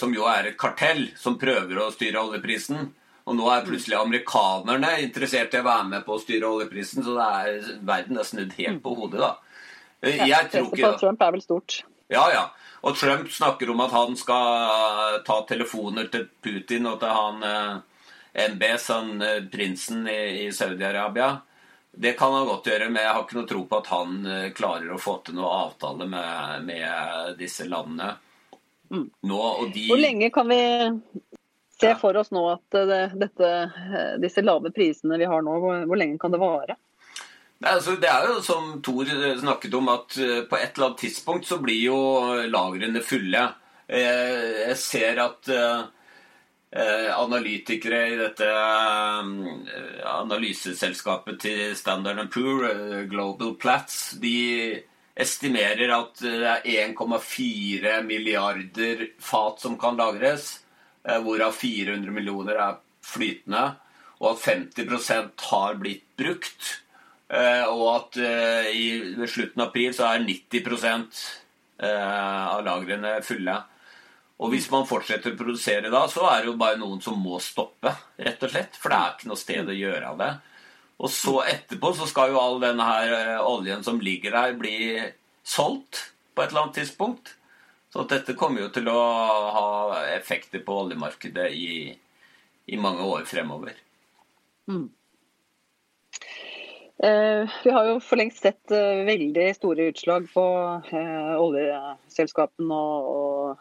Som 0.00 0.14
jo 0.16 0.24
er 0.30 0.48
et 0.48 0.56
kartell 0.58 1.10
som 1.20 1.34
prøver 1.38 1.78
å 1.78 1.90
styre 1.92 2.22
oljeprisen. 2.24 2.88
Og 3.26 3.34
nå 3.36 3.48
er 3.52 3.66
plutselig 3.66 3.98
amerikanerne 3.98 4.92
interessert 5.02 5.54
i 5.54 5.60
å 5.60 5.66
være 5.66 5.88
med 5.90 6.06
på 6.06 6.14
å 6.14 6.22
styre 6.22 6.48
oljeprisen, 6.48 7.04
så 7.04 7.18
er, 7.20 7.58
verden 7.84 8.20
er 8.22 8.28
snudd 8.28 8.54
helt 8.56 8.80
på 8.84 8.94
hodet, 8.96 9.20
da. 9.20 9.32
Jeg 10.06 10.50
tror 10.52 10.70
ikke 10.70 10.92
Trump 11.00 11.24
er 11.26 11.34
vel 11.34 11.42
stort. 11.42 11.80
Ja, 12.12 12.22
ja. 12.30 12.44
Og 12.86 12.94
Trump 12.94 13.30
snakker 13.32 13.70
om 13.72 13.82
at 13.82 13.94
han 13.96 14.14
skal 14.18 15.18
ta 15.26 15.40
telefoner 15.48 16.06
til 16.12 16.28
Putin 16.42 16.86
og 16.86 17.00
til 17.02 17.10
han 17.16 17.42
eh, 17.42 17.72
MBS, 18.52 18.88
han 18.92 19.24
eh, 19.24 19.40
prinsen 19.50 20.06
i, 20.08 20.52
Saudi-Arabia. 20.54 21.32
Det 21.90 22.12
kan 22.18 22.34
han 22.36 22.46
godt 22.46 22.68
gjøre, 22.70 22.90
men 22.92 23.02
jeg 23.02 23.14
har 23.16 23.24
ikke 23.24 23.38
noe 23.40 23.50
tro 23.50 23.64
på 23.66 23.80
at 23.80 23.90
han 23.90 24.14
eh, 24.30 24.52
klarer 24.54 24.92
å 24.92 25.00
få 25.02 25.16
til 25.26 25.38
noe 25.40 25.50
avtale 25.64 26.06
med, 26.12 26.68
med 26.68 27.34
disse 27.40 27.66
landene. 27.66 28.12
Mm. 28.90 29.08
Nå, 29.26 29.40
de... 29.74 29.86
Hvor 29.90 30.00
lenge 30.00 30.30
kan 30.34 30.48
vi 30.48 30.60
se 31.80 31.92
for 32.00 32.16
oss 32.16 32.32
nå 32.32 32.42
at 32.54 32.76
det, 32.88 33.02
dette, 33.20 33.52
disse 34.22 34.44
lave 34.44 34.72
prisene 34.74 35.18
vi 35.20 35.28
har 35.28 35.44
nå, 35.44 35.58
hvor, 35.60 35.82
hvor 35.88 36.00
lenge 36.00 36.18
kan 36.20 36.32
det 36.32 36.40
vare? 36.40 36.78
Altså, 37.64 37.96
det 37.96 38.08
er 38.10 38.26
jo 38.28 38.40
som 38.44 38.82
Thor 38.84 39.08
snakket 39.40 39.74
om, 39.78 39.88
at 39.88 40.16
eh, 40.20 40.42
på 40.48 40.58
et 40.58 40.76
eller 40.76 40.90
annet 40.90 41.04
tidspunkt 41.06 41.46
så 41.48 41.56
blir 41.62 41.86
jo 41.88 41.98
lagrene 42.52 43.00
fulle. 43.00 43.46
Eh, 43.88 44.66
jeg 44.68 44.76
ser 44.76 45.22
at 45.24 45.48
eh, 45.54 45.86
analytikere 47.16 48.02
i 48.12 48.18
dette 48.20 48.50
analyseselskapet 50.10 51.40
til 51.46 51.72
Standard 51.78 52.28
Poor, 52.34 52.68
Global 53.08 53.54
Plats, 53.56 54.18
de 54.20 54.82
estimerer 55.16 55.92
at 55.96 56.20
det 56.20 56.72
er 56.74 56.88
1,4 56.92 58.00
milliarder 58.04 59.06
fat 59.22 59.62
som 59.64 59.78
kan 59.80 59.96
lagres, 59.96 60.58
hvorav 61.02 61.54
400 61.56 62.12
millioner 62.12 62.58
er 62.60 62.80
flytende, 63.06 63.62
og 64.20 64.32
at 64.32 64.42
50% 64.44 65.46
har 65.50 65.78
blitt 65.80 66.04
brukt. 66.18 66.74
Eh, 67.26 67.64
og 67.66 67.86
at 67.90 68.18
eh, 68.22 68.68
i, 68.70 69.26
slutten 69.26 69.64
av 69.64 69.72
april 69.72 69.94
så 69.94 70.06
er 70.12 70.22
90 70.22 70.60
eh, 71.82 72.44
av 72.46 72.62
lagrene 72.66 73.16
fulle. 73.26 73.56
Og 74.36 74.52
hvis 74.52 74.68
man 74.70 74.86
fortsetter 74.86 75.32
å 75.32 75.38
produsere 75.38 75.90
da, 75.92 76.04
så 76.12 76.26
er 76.30 76.42
det 76.42 76.52
jo 76.52 76.60
bare 76.60 76.78
noen 76.78 77.00
som 77.02 77.16
må 77.18 77.40
stoppe, 77.42 77.92
rett 78.20 78.42
og 78.44 78.52
slett. 78.52 78.76
For 78.78 78.92
det 78.92 78.98
er 78.98 79.14
ikke 79.16 79.30
noe 79.32 79.40
sted 79.40 79.72
å 79.72 79.76
gjøre 79.76 80.12
av 80.12 80.20
det. 80.20 80.32
Og 80.96 81.12
så 81.12 81.40
etterpå 81.44 81.92
så 81.96 82.08
skal 82.08 82.32
jo 82.32 82.40
all 82.40 82.60
denne 82.62 82.84
her 82.88 83.42
oljen 83.44 83.84
som 83.84 84.00
ligger 84.00 84.32
der, 84.32 84.56
bli 84.56 84.76
solgt 85.46 86.06
på 86.34 86.42
et 86.42 86.52
eller 86.52 86.66
annet 86.66 86.80
tidspunkt. 86.80 87.34
Så 87.92 88.04
dette 88.08 88.36
kommer 88.36 88.64
jo 88.64 88.70
til 88.74 88.88
å 88.92 89.00
ha 89.56 89.68
effekter 90.16 90.64
på 90.64 90.80
oljemarkedet 90.82 91.50
i, 91.52 91.92
i 92.66 92.80
mange 92.80 93.04
år 93.04 93.24
fremover. 93.28 93.76
Mm. 94.68 94.88
Eh, 96.98 97.50
vi 97.64 97.70
har 97.70 97.88
jo 97.90 98.00
for 98.00 98.16
lengst 98.16 98.40
sett 98.40 98.70
eh, 98.72 99.04
veldig 99.04 99.54
store 99.56 99.82
utslag 99.92 100.28
på 100.32 100.44
eh, 100.96 101.34
oljeselskapene 101.36 102.74
og 102.74 103.58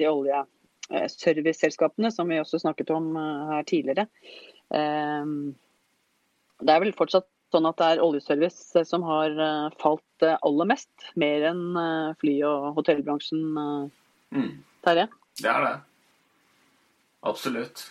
de 0.00 0.06
oljeserviceselskapene, 0.08 2.10
som 2.14 2.28
vi 2.28 2.40
også 2.40 2.58
snakket 2.62 2.90
om 2.96 3.16
her 3.52 3.62
tidligere. 3.68 4.06
Det 6.60 6.74
er 6.74 6.82
vel 6.84 6.96
fortsatt 6.96 7.28
sånn 7.50 7.66
at 7.66 7.78
det 7.80 7.86
er 7.92 8.02
oljeservice 8.04 8.84
som 8.86 9.02
har 9.02 9.32
falt 9.80 10.26
aller 10.30 10.68
mest, 10.70 10.90
mer 11.18 11.48
enn 11.48 11.64
fly- 12.20 12.44
og 12.46 12.76
hotellbransjen, 12.76 13.40
mm. 14.30 14.52
Terje? 14.86 15.08
Det 15.40 15.50
er 15.50 15.66
det. 15.66 15.72
Absolutt. 17.26 17.82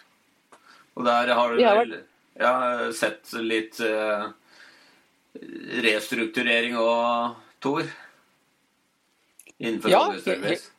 Og 0.96 1.04
der 1.10 1.34
har 1.36 1.52
du 1.52 1.60
vel 1.60 1.98
Jeg 2.40 2.62
har 2.64 2.86
sett 2.96 3.34
litt 3.44 3.82
uh 3.84 4.30
restrukturering 5.84 6.78
og, 6.80 7.36
Tor? 7.60 7.84
Innenfor 9.60 9.92
ja, 9.92 10.04
oljeservice? 10.08 10.72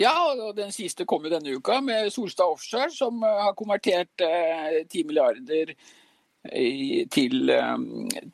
Ja, 0.00 0.14
og 0.32 0.56
den 0.56 0.72
siste 0.74 1.06
kom 1.06 1.26
jo 1.26 1.32
denne 1.32 1.54
uka 1.54 1.78
med 1.84 2.08
Solstad 2.12 2.50
Offshore, 2.50 2.90
som 2.90 3.20
eh, 3.22 3.42
har 3.44 3.54
konvertert 3.58 4.24
eh, 4.24 4.80
10 4.88 5.04
milliarder 5.06 5.74
til, 6.44 7.50
eh, 7.50 7.76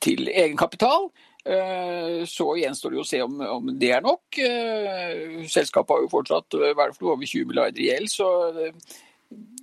til, 0.01 0.29
egenkapital. 0.29 1.11
Eh, 1.45 2.27
så 2.29 2.53
gjenstår 2.59 2.93
det 2.95 3.01
å 3.01 3.07
se 3.07 3.23
om, 3.25 3.41
om, 3.41 3.71
det 3.79 3.93
er 3.97 4.05
nok. 4.05 4.39
Eh, 4.39 5.47
selskapet 5.49 5.95
har 5.95 6.05
jo 6.05 6.13
fortsatt 6.13 6.59
i 6.59 6.75
hvert 6.77 6.97
fall 6.97 7.15
over 7.15 7.27
20 7.27 7.49
milliarder 7.49 7.81
i 7.81 7.89
gjeld, 7.89 8.13
så 8.13 8.31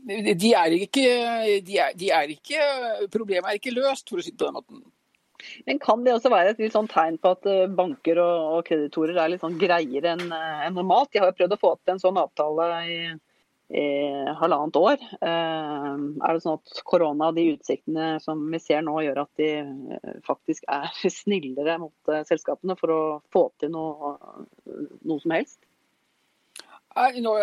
de 0.07 0.51
er, 0.55 0.73
ikke, 0.79 1.07
de, 1.67 1.73
er, 1.83 1.95
de 1.99 2.11
er 2.15 2.29
ikke 2.31 2.61
Problemet 3.11 3.49
er 3.49 3.57
ikke 3.57 3.73
løst, 3.75 4.07
for 4.07 4.21
å 4.21 4.23
si 4.23 4.31
det 4.31 4.39
på 4.39 4.47
den 4.47 4.55
måten. 4.55 4.85
Men 5.67 5.81
kan 5.83 6.05
det 6.05 6.13
også 6.15 6.31
være 6.31 6.53
et 6.53 6.61
litt 6.63 6.73
sånn 6.73 6.87
tegn 6.89 7.19
på 7.21 7.33
at 7.35 7.45
banker 7.75 8.17
og, 8.23 8.63
kreditorer 8.65 9.19
er 9.19 9.33
litt 9.33 9.43
sånn 9.43 9.59
greiere 9.59 10.15
enn 10.15 10.31
en 10.31 10.73
normalt? 10.79 11.11
De 11.11 11.19
har 11.21 11.29
jo 11.29 11.37
prøvd 11.41 11.57
å 11.57 11.59
få 11.61 11.73
til 11.77 11.93
en 11.93 12.01
sånn 12.01 12.17
avtale 12.23 12.69
i, 12.87 12.97
i 13.69 13.87
halvannet 14.39 14.79
år. 14.79 15.01
Eh, 15.21 15.95
er 16.23 16.33
det 16.33 16.43
sånn 16.43 16.59
at 16.59 16.81
korona 16.87 17.31
og 17.31 17.39
de 17.39 17.49
utsiktene 17.55 18.13
som 18.23 18.45
vi 18.51 18.61
ser 18.63 18.85
nå, 18.85 18.95
gjør 19.03 19.23
at 19.25 19.41
de 19.41 19.49
eh, 19.97 20.19
faktisk 20.27 20.67
er 20.71 20.87
snillere 21.21 21.79
mot 21.81 22.13
selskapene 22.29 22.77
for 22.79 22.95
å 22.95 23.01
få 23.33 23.47
til 23.59 23.73
noe, 23.75 24.15
noe 25.03 25.23
som 25.23 25.35
helst? 25.35 25.59
Nei, 26.97 27.19
nå, 27.21 27.33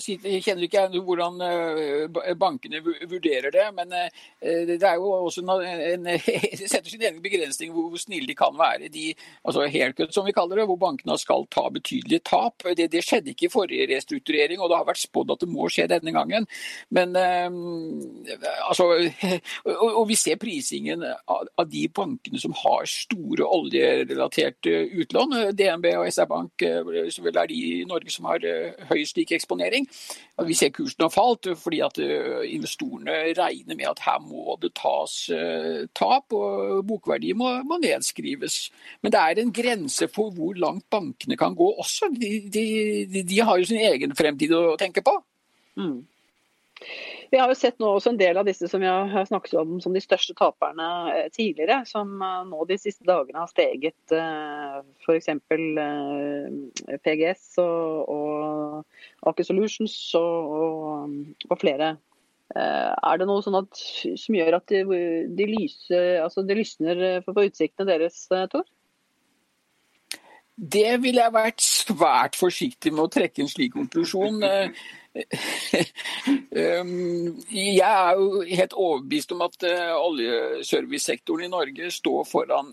kjenner 0.00 0.64
ikke 0.64 0.84
hvordan 1.04 1.42
eh, 1.44 2.34
bankene 2.40 2.80
vurderer 2.84 3.52
det, 3.52 3.64
men 3.76 3.92
eh, 3.98 4.62
det 4.70 4.78
er 4.80 4.96
jo 4.96 5.10
også 5.26 5.42
en, 5.44 6.06
det 6.08 6.68
setter 6.70 6.88
sin 6.88 7.04
egen 7.04 7.20
begrensning 7.24 7.74
hvor, 7.74 7.92
snille 8.00 8.28
de 8.30 8.36
kan 8.38 8.56
være. 8.56 8.88
De, 8.92 9.10
altså 9.44 9.66
haircut, 9.68 10.14
som 10.14 10.24
vi 10.24 10.32
kaller 10.36 10.62
det, 10.62 10.66
hvor 10.70 10.80
bankene 10.80 11.18
skal 11.20 11.44
ta 11.52 11.66
betydelige 11.74 12.24
tap. 12.24 12.64
Det, 12.64 12.88
det, 12.92 13.02
skjedde 13.04 13.34
ikke 13.34 13.48
i 13.48 13.52
forrige 13.52 13.88
restrukturering, 13.92 14.62
og 14.62 14.72
det 14.72 14.80
har 14.80 14.88
vært 14.88 15.02
spådd 15.02 15.34
at 15.34 15.44
det 15.44 15.50
må 15.52 15.68
skje 15.72 15.88
denne 15.92 16.14
gangen. 16.14 16.48
Men 16.94 17.12
altså 17.18 18.88
og, 19.74 20.02
vi 20.08 20.16
ser 20.18 20.40
prisingen 20.40 21.04
av, 21.04 21.64
de 21.68 21.84
bankene 21.92 22.40
som 22.40 22.56
har 22.62 22.88
store 22.88 23.44
oljerelaterte 23.58 24.78
utlån. 25.02 25.36
DNB 25.56 25.90
og 25.98 26.08
SR 26.08 26.28
Bank 26.30 26.64
så 27.12 27.24
vel 27.24 27.40
er 27.42 27.50
de 27.50 27.60
i 27.64 27.86
Norge 27.88 28.12
som 28.12 28.28
har 28.30 28.40
høy 28.94 29.02
slik 29.08 29.34
eksponering. 29.36 29.88
Vi 30.48 30.56
ser 30.58 30.72
kursen 30.74 31.04
har 31.04 31.12
falt 31.14 31.50
fordi 31.60 31.80
at 31.84 32.00
eh, 32.02 32.46
investorene 32.54 33.18
regner 33.36 33.78
med 33.78 33.90
at 33.90 34.02
her 34.06 34.22
må 34.24 34.56
det 34.62 34.72
tas 34.78 35.18
eh, 35.34 35.84
tap, 35.96 36.32
og 36.34 36.80
bokverdier 36.88 37.38
må, 37.38 37.50
må 37.66 37.78
nedskrives. 37.82 38.70
Men 39.02 39.14
det 39.14 39.20
er 39.20 39.42
en 39.42 39.54
grense 39.54 40.08
for 40.14 40.34
hvor 40.34 40.56
langt 40.58 40.86
bankene 40.90 41.38
kan 41.40 41.56
gå 41.58 41.70
også. 41.74 42.10
De, 42.14 42.34
de, 42.48 43.22
de 43.22 43.40
har 43.42 43.60
jo 43.60 43.68
sin 43.68 43.82
egen 43.84 44.16
fremtid 44.16 44.54
å 44.56 44.76
tenke 44.80 45.04
på. 45.04 45.18
Mm. 45.78 46.02
Vi 47.34 47.38
har 47.40 47.50
jo 47.50 47.56
sett 47.58 47.80
nå 47.82 47.88
også 47.96 48.12
en 48.12 48.18
del 48.20 48.38
av 48.38 48.46
disse 48.46 48.68
som 48.70 48.82
vi 48.82 48.86
har 48.86 49.26
snakket 49.26 49.56
om 49.58 49.78
som 49.82 49.94
de 49.96 50.02
største 50.02 50.36
taperne 50.38 50.86
eh, 51.10 51.24
tidligere, 51.34 51.80
som 51.88 52.12
eh, 52.22 52.44
nå 52.46 52.62
de 52.68 52.76
siste 52.78 53.06
dagene 53.08 53.42
har 53.42 53.50
steget. 53.50 53.98
Eh, 54.14 54.76
F.eks. 55.02 55.32
PGS 57.04 57.58
og, 57.64 58.14
og 58.14 59.28
Aker 59.32 59.48
Solutions 59.48 59.96
og, 60.20 60.54
og, 60.60 61.18
og, 61.50 61.56
flere. 61.58 61.96
Er 62.54 63.18
det 63.18 63.26
noe 63.26 63.42
sånn 63.42 63.56
at, 63.58 63.82
som 64.20 64.36
gjør 64.36 64.60
at 64.60 64.70
de, 64.70 64.84
de, 65.34 65.46
lyser, 65.48 66.20
altså 66.22 66.44
de 66.46 66.54
lysner 66.60 67.00
på 67.26 67.34
utsiktene 67.48 67.88
deres, 67.88 68.26
Tor? 68.52 68.68
Det 70.54 71.00
ville 71.02 71.24
jeg 71.24 71.34
vært 71.34 71.64
svært 71.64 72.38
forsiktig 72.38 72.92
med 72.94 73.08
å 73.08 73.10
trekke 73.10 73.42
en 73.42 73.50
slik 73.50 73.74
konklusjon. 73.74 74.38
Ehm, 75.14 77.42
jeg 77.50 77.90
er 77.90 78.14
jo 78.18 78.42
helt 78.42 78.74
overbevist 78.74 79.34
om 79.34 79.44
at 79.46 79.66
eh, 79.68 79.92
oljeservicesektoren 79.94 81.46
i 81.46 81.52
Norge 81.52 81.90
står 81.94 82.26
foran 82.30 82.72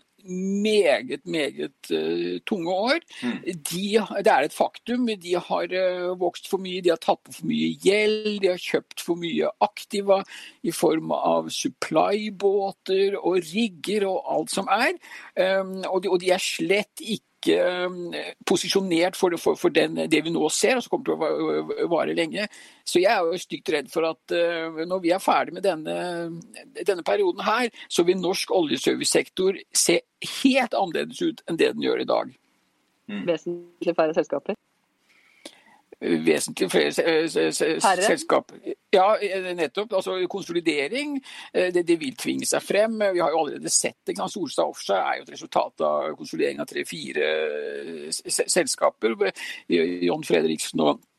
meget, 0.61 1.25
meget 1.25 1.91
uh, 1.91 2.39
tunge 2.45 2.71
år. 2.71 2.99
Mm. 3.23 3.37
De, 3.45 3.83
det 4.23 4.31
er 4.31 4.45
et 4.45 4.53
faktum. 4.53 5.09
De 5.21 5.35
har 5.35 5.73
uh, 5.73 6.19
vokst 6.19 6.49
for 6.49 6.61
mye, 6.61 6.81
de 6.81 6.91
har 6.93 7.01
tatt 7.01 7.21
på 7.25 7.33
for 7.39 7.49
mye 7.49 7.71
gjeld, 7.81 8.41
de 8.43 8.51
har 8.51 8.61
kjøpt 8.61 9.01
for 9.01 9.19
mye 9.21 9.49
aktiva 9.63 10.21
i 10.61 10.73
form 10.75 11.13
av 11.15 11.49
supply-båter 11.53 13.17
og 13.21 13.41
rigger 13.51 14.07
og 14.09 14.31
alt 14.35 14.53
som 14.53 14.69
er. 14.71 14.93
Um, 15.35 15.79
og, 15.87 16.01
de, 16.03 16.11
og, 16.11 16.21
de, 16.21 16.31
er 16.35 16.43
slett 16.43 17.01
ikke 17.01 17.21
eh, 17.21 17.27
posisjonert 18.47 19.17
for, 19.17 19.35
for, 19.41 19.57
for 19.59 19.73
den, 19.73 19.95
det 20.11 20.21
vi 20.25 20.33
nå 20.33 20.49
ser, 20.53 20.77
og 20.77 20.85
som 20.85 20.93
kommer 20.93 21.09
til 21.09 21.85
å 21.85 21.87
vare 21.91 22.15
lenge. 22.17 22.47
Så 22.85 23.01
jeg 23.01 23.11
er 23.13 23.25
jo 23.25 23.41
stygt 23.41 23.71
redd 23.73 23.91
for 23.91 24.07
at 24.09 24.35
uh, 24.35 24.81
når 24.85 25.03
vi 25.03 25.13
er 25.15 25.23
ferdig 25.23 25.55
med 25.57 25.65
denne, 25.65 25.95
denne 26.81 27.05
perioden 27.07 27.43
her, 27.45 27.71
så 27.89 28.05
vil 28.07 28.21
norsk 28.21 28.53
oljeservicesektor 28.55 29.59
se 29.73 30.01
helt 30.43 30.77
annerledes 30.77 31.21
ut 31.21 31.45
enn 31.47 31.59
det 31.59 31.73
den 31.73 31.85
gjør 31.85 32.03
i 32.03 32.09
dag. 32.09 32.35
Mm. 33.11 33.23
Vesentlig 33.27 33.95
færre 33.97 34.15
selskaper? 34.15 34.59
Vesentlig 36.01 36.71
flere 36.71 36.91
selskap. 38.01 38.51
Ja, 38.93 39.15
eh, 39.21 39.55
nettopp. 39.55 39.93
Altså 39.93 40.17
konsolidering, 40.29 41.23
eh, 41.53 41.73
det, 41.73 41.87
det, 41.87 41.99
vil 41.99 42.15
tvinge 42.15 42.45
seg 42.45 42.63
frem. 42.63 42.97
Vi 43.13 43.21
har 43.21 43.29
jo 43.31 43.43
allerede 43.43 43.69
sett 43.69 43.99
det. 44.07 44.17
Solstad 44.17 44.65
Offshore 44.65 44.99
er 44.99 45.19
jo 45.19 45.27
et 45.27 45.33
resultat 45.35 45.85
av 45.85 46.15
konsolidering 46.17 46.59
av 46.59 46.67
tre-fire 46.67 47.29
eh, 47.29 48.09
selskaper. 48.47 49.15
John 49.69 50.25
Fredriksen 50.25 50.81
og 50.81 51.01
Eh, 51.01 51.10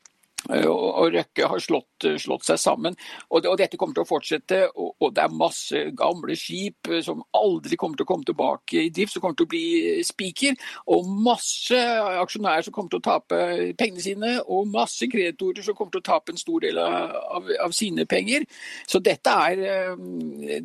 og 0.50 1.12
Røkke 1.14 1.46
har 1.46 1.60
slått, 1.62 2.04
eh, 2.04 2.18
slått 2.18 2.46
seg 2.48 2.58
sammen. 2.58 2.96
Og, 3.30 3.46
og, 3.46 3.56
Dette 3.58 3.78
kommer 3.78 3.94
til 3.94 4.02
å 4.02 4.08
fortsette. 4.08 4.60
Og, 4.74 4.94
og, 4.98 5.14
Det 5.14 5.22
er 5.22 5.36
masse 5.36 5.82
gamle 5.94 6.36
skip 6.38 6.88
eh, 6.90 7.02
som 7.02 7.22
aldri 7.32 7.76
kommer 7.76 7.96
til 7.96 8.06
å 8.06 8.10
komme 8.10 8.26
tilbake 8.26 8.86
i 8.86 8.90
drift, 8.90 9.14
som 9.14 9.22
kommer 9.22 9.38
til 9.38 9.46
å 9.46 9.52
bli 9.52 10.02
spiker. 10.06 10.56
Og 10.90 11.06
masse 11.06 11.78
aksjonærer 11.78 12.66
som 12.66 12.74
kommer 12.74 12.90
til 12.90 13.02
å 13.02 13.06
tape 13.06 13.42
pengene 13.78 14.02
sine, 14.02 14.32
og 14.46 14.70
masse 14.72 15.06
kreditorer 15.06 15.62
som 15.62 15.78
kommer 15.78 15.94
til 15.94 16.02
å 16.02 16.10
tape 16.10 16.34
en 16.34 16.42
stor 16.42 16.64
del 16.64 16.80
av, 16.82 17.14
av, 17.38 17.52
av 17.68 17.76
sine 17.76 18.06
penger. 18.10 18.48
Så 18.88 19.02
dette 19.04 19.30
er, 19.30 19.94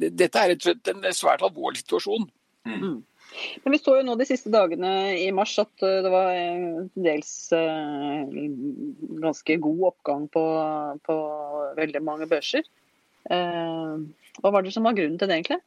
dette 0.10 0.42
er 0.42 0.58
en 0.58 1.14
svært 1.14 1.46
alvorlig 1.46 1.84
situasjon. 1.84 2.28
Mm. 2.68 2.98
Men 3.64 3.74
vi 3.74 3.80
så 3.80 3.98
jo 3.98 4.06
nå 4.06 4.16
de 4.18 4.28
siste 4.28 4.52
dagene 4.54 4.92
i 5.20 5.30
mars 5.36 5.54
at 5.62 5.86
eh, 5.86 6.02
det 6.06 6.12
var 6.14 6.34
eh, 6.34 6.84
dels 6.98 7.32
eh, 7.56 8.36
ganske 9.22 9.58
god 9.64 9.88
oppgang 9.92 10.28
på, 10.34 10.44
på 11.06 11.18
veldig 11.78 12.04
mange 12.06 12.30
børser. 12.30 12.68
Hva 13.28 14.52
var 14.54 14.64
det 14.64 14.72
som 14.72 14.86
var 14.88 14.96
grunnen 14.96 15.18
til 15.20 15.28
det, 15.28 15.36
egentlig? 15.36 15.58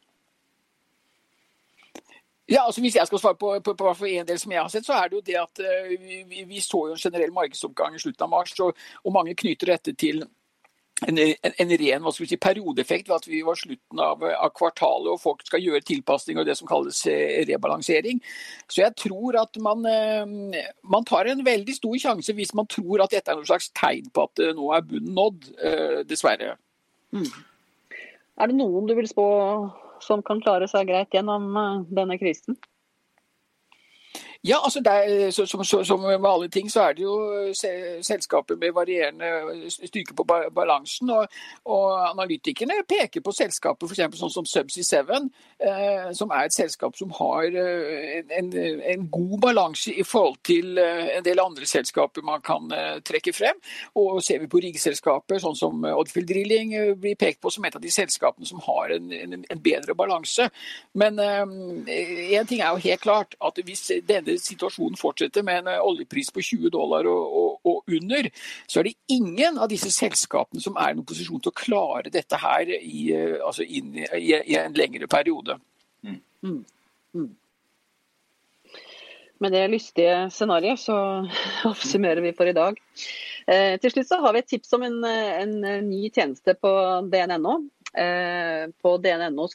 Ja, 2.51 2.65
altså 2.65 2.81
Hvis 2.81 2.97
jeg 2.97 3.07
skal 3.07 3.21
svare 3.21 3.37
på, 3.39 3.51
på, 3.63 3.75
på, 3.77 4.07
en 4.09 4.27
del 4.27 4.39
som 4.41 4.55
jeg 4.55 4.63
har 4.63 4.71
sett, 4.73 4.87
så 4.87 4.97
er 4.97 5.11
det 5.11 5.19
jo 5.19 5.27
det 5.27 5.37
at 5.39 5.61
vi, 6.01 6.41
vi 6.49 6.63
så 6.65 6.87
jo 6.89 6.97
en 6.97 7.03
generell 7.03 7.35
markedsoppgang 7.37 7.95
i 7.95 8.01
slutten 8.01 8.25
av 8.27 8.33
mars. 8.33 8.55
Og, 8.65 8.81
og 9.05 9.15
mange 9.15 9.37
knytter 9.39 9.75
dette 9.75 9.95
til 10.01 10.25
en, 11.09 11.19
en, 11.19 11.55
en, 11.63 11.73
ren 11.81 12.03
hva 12.05 12.13
skal 12.13 12.25
vi 12.25 12.31
si, 12.33 12.39
periodeeffekt 12.41 13.09
ved 13.09 13.17
at 13.17 13.29
vi 13.31 13.41
var 13.47 13.59
slutten 13.59 14.03
av, 14.05 14.25
av, 14.29 14.51
kvartalet 14.57 15.13
og 15.15 15.21
folk 15.23 15.45
skal 15.47 15.63
gjøre 15.65 15.85
tilpasninger 15.89 16.43
og 16.43 16.49
det 16.49 16.57
som 16.59 16.69
kalles 16.69 17.01
eh, 17.11 17.41
rebalansering. 17.49 18.21
Så 18.69 18.83
jeg 18.83 18.97
tror 19.01 19.39
at 19.41 19.61
man, 19.65 19.87
eh, 19.89 20.65
man, 20.85 21.07
tar 21.09 21.31
en 21.31 21.45
veldig 21.47 21.77
stor 21.77 21.97
sjanse 22.03 22.35
hvis 22.37 22.55
man 22.59 22.69
tror 22.71 23.05
at 23.05 23.15
dette 23.15 23.33
er 23.33 23.39
noe 23.39 23.49
slags 23.49 23.71
tegn 23.77 24.11
på 24.13 24.27
at 24.29 24.45
eh, 24.45 24.53
nå 24.57 24.73
er 24.77 24.87
bunnen 24.87 25.17
nådd, 25.17 25.47
dessverre. 26.09 26.55
Mm. 27.17 27.27
Er 28.41 28.51
det 28.51 28.57
noen 28.57 28.87
du 28.89 28.95
vil 28.97 29.09
spå 29.09 29.25
som 30.05 30.23
kan 30.25 30.41
klare 30.45 30.69
seg 30.71 30.89
greit 30.89 31.13
gjennom 31.15 31.51
denne 31.91 32.17
krisen? 32.21 32.57
Ja, 34.45 34.57
altså 34.65 34.81
er, 34.87 35.31
så, 35.31 35.47
som, 35.47 35.65
som, 35.65 36.01
med 36.01 36.25
alle 36.25 36.49
ting, 36.49 36.71
så 36.73 36.81
er 36.81 36.95
det 36.97 37.03
jo 37.03 37.15
eh, 37.45 37.99
selskaper 38.03 38.57
med 38.57 38.73
varierende 38.73 39.69
styrke 39.69 40.15
på 40.17 40.25
balansen. 40.55 41.11
Og, 41.11 41.27
og 41.65 42.11
analytikerne 42.11 42.79
peker 42.89 43.21
på 43.21 43.35
selskaper 43.37 43.91
f.eks. 43.91 44.17
sånn 44.17 44.33
som 44.33 44.47
Subsea 44.49 45.03
7, 45.05 45.29
eh, 45.61 46.09
som 46.17 46.33
er 46.33 46.49
et 46.49 46.57
selskap 46.57 46.97
som 46.97 47.13
har 47.19 47.51
en, 47.53 48.33
en, 48.39 48.49
en, 48.95 49.05
god 49.13 49.35
balanse 49.43 49.93
i 49.93 50.07
forhold 50.09 50.41
til 50.47 50.81
eh, 50.81 51.11
en 51.19 51.27
del 51.27 51.45
andre 51.45 51.69
selskaper 51.69 52.25
man 52.25 52.41
kan 52.41 52.73
eh, 52.73 52.97
trekke 53.05 53.37
frem. 53.37 53.61
Og 54.01 54.23
ser 54.25 54.41
vi 54.41 54.49
på 54.49 54.65
riggselskaper, 54.65 55.43
sånn 55.45 55.59
som 55.59 55.85
Oddfield 55.85 56.31
Drilling, 56.33 56.75
eh, 56.81 56.95
blir 56.97 57.21
pekt 57.21 57.43
på 57.45 57.53
som 57.53 57.69
et 57.69 57.77
av 57.77 57.85
de 57.85 57.93
selskapene 57.93 58.49
som 58.49 58.65
har 58.71 58.97
en, 58.97 59.13
en, 59.13 59.47
bedre 59.61 59.93
balanse. 59.93 60.49
Men 60.97 61.21
én 61.21 62.47
ting 62.49 62.63
er 62.63 62.73
jo 62.73 62.81
helt 62.87 63.03
klart 63.05 63.35
at 63.45 63.59
hvis 63.67 63.91
denne 64.09 64.30
situasjonen 64.39 64.99
fortsetter 65.01 65.45
med 65.47 65.63
en 65.63 65.73
eh, 65.75 65.83
oljepris 65.83 66.31
på 66.35 66.45
20 66.45 66.73
dollar 66.75 67.09
og, 67.11 67.37
og, 67.41 67.59
og, 67.67 67.97
under, 67.97 68.29
så 68.67 68.81
er 68.81 68.91
det 68.91 68.97
ingen 69.11 69.59
av 69.59 69.71
disse 69.73 69.91
selskapene 69.95 70.63
som 70.63 70.79
er 70.79 70.93
i 70.93 70.99
noen 70.99 71.09
posisjon 71.09 71.43
til 71.43 71.53
å 71.53 71.61
klare 71.61 72.13
dette 72.13 72.39
her 72.41 72.71
i, 72.79 73.11
eh, 73.17 73.39
altså 73.45 73.67
inn 73.67 73.97
i, 73.99 74.07
i, 74.21 74.57
en 74.61 74.77
lengre 74.77 75.11
periode. 75.11 75.59
Mm. 76.07 76.21
Mm. 76.47 76.61
Mm. 77.15 77.31
Med 79.41 79.57
det 79.57 79.67
lystige 79.73 80.17
scenarioet 80.35 80.83
så 80.83 80.99
oppsummerer 81.73 82.23
vi 82.25 82.37
for 82.37 82.51
i 82.51 82.57
dag. 82.57 82.79
Eh, 83.51 83.77
til 83.83 83.95
slutt 83.95 84.11
så 84.13 84.21
har 84.23 84.37
vi 84.37 84.45
et 84.45 84.51
tips 84.53 84.77
om 84.77 84.85
en, 84.87 85.01
en 85.05 85.55
ny 85.89 86.07
tjeneste 86.13 86.55
på 86.61 86.73
dn.no. 87.11 87.61
Eh, 87.99 88.71
på 88.83 88.91
dnno 89.03 89.49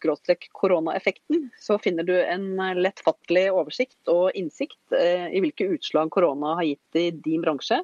koronaeffekten 0.52 1.50
så 1.60 1.78
finner 1.80 2.04
du 2.04 2.16
en 2.20 2.58
lettfattelig 2.76 3.46
oversikt 3.52 4.12
og 4.12 4.36
innsikt 4.36 4.92
eh, 4.92 5.30
i 5.32 5.40
hvilke 5.44 5.70
utslag 5.72 6.12
korona 6.12 6.58
har 6.60 6.68
gitt 6.68 7.00
i 7.00 7.06
din 7.12 7.46
bransje, 7.46 7.80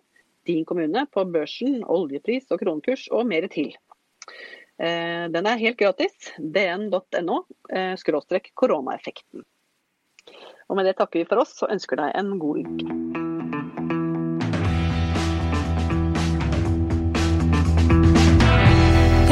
din 0.45 0.65
kommune, 0.65 1.05
på 1.11 1.23
børsen, 1.31 1.83
oljepris 1.87 2.51
og 2.51 2.59
kronekurs 2.59 3.07
og 3.15 3.29
mer 3.31 3.47
til. 3.47 3.71
Eh, 4.81 5.25
den 5.31 5.47
er 5.47 5.63
helt 5.63 5.79
gratis. 5.79 6.33
dn.no 6.37 7.45
koronaeffekten. 8.53 9.47
Og 10.67 10.77
med 10.77 10.87
det 10.87 10.97
takker 10.99 11.21
vi 11.21 11.27
for 11.27 11.43
oss 11.43 11.59
og 11.63 11.71
ønsker 11.71 11.99
deg 11.99 12.15
en 12.15 12.39
god 12.39 12.65
uke. 12.65 13.30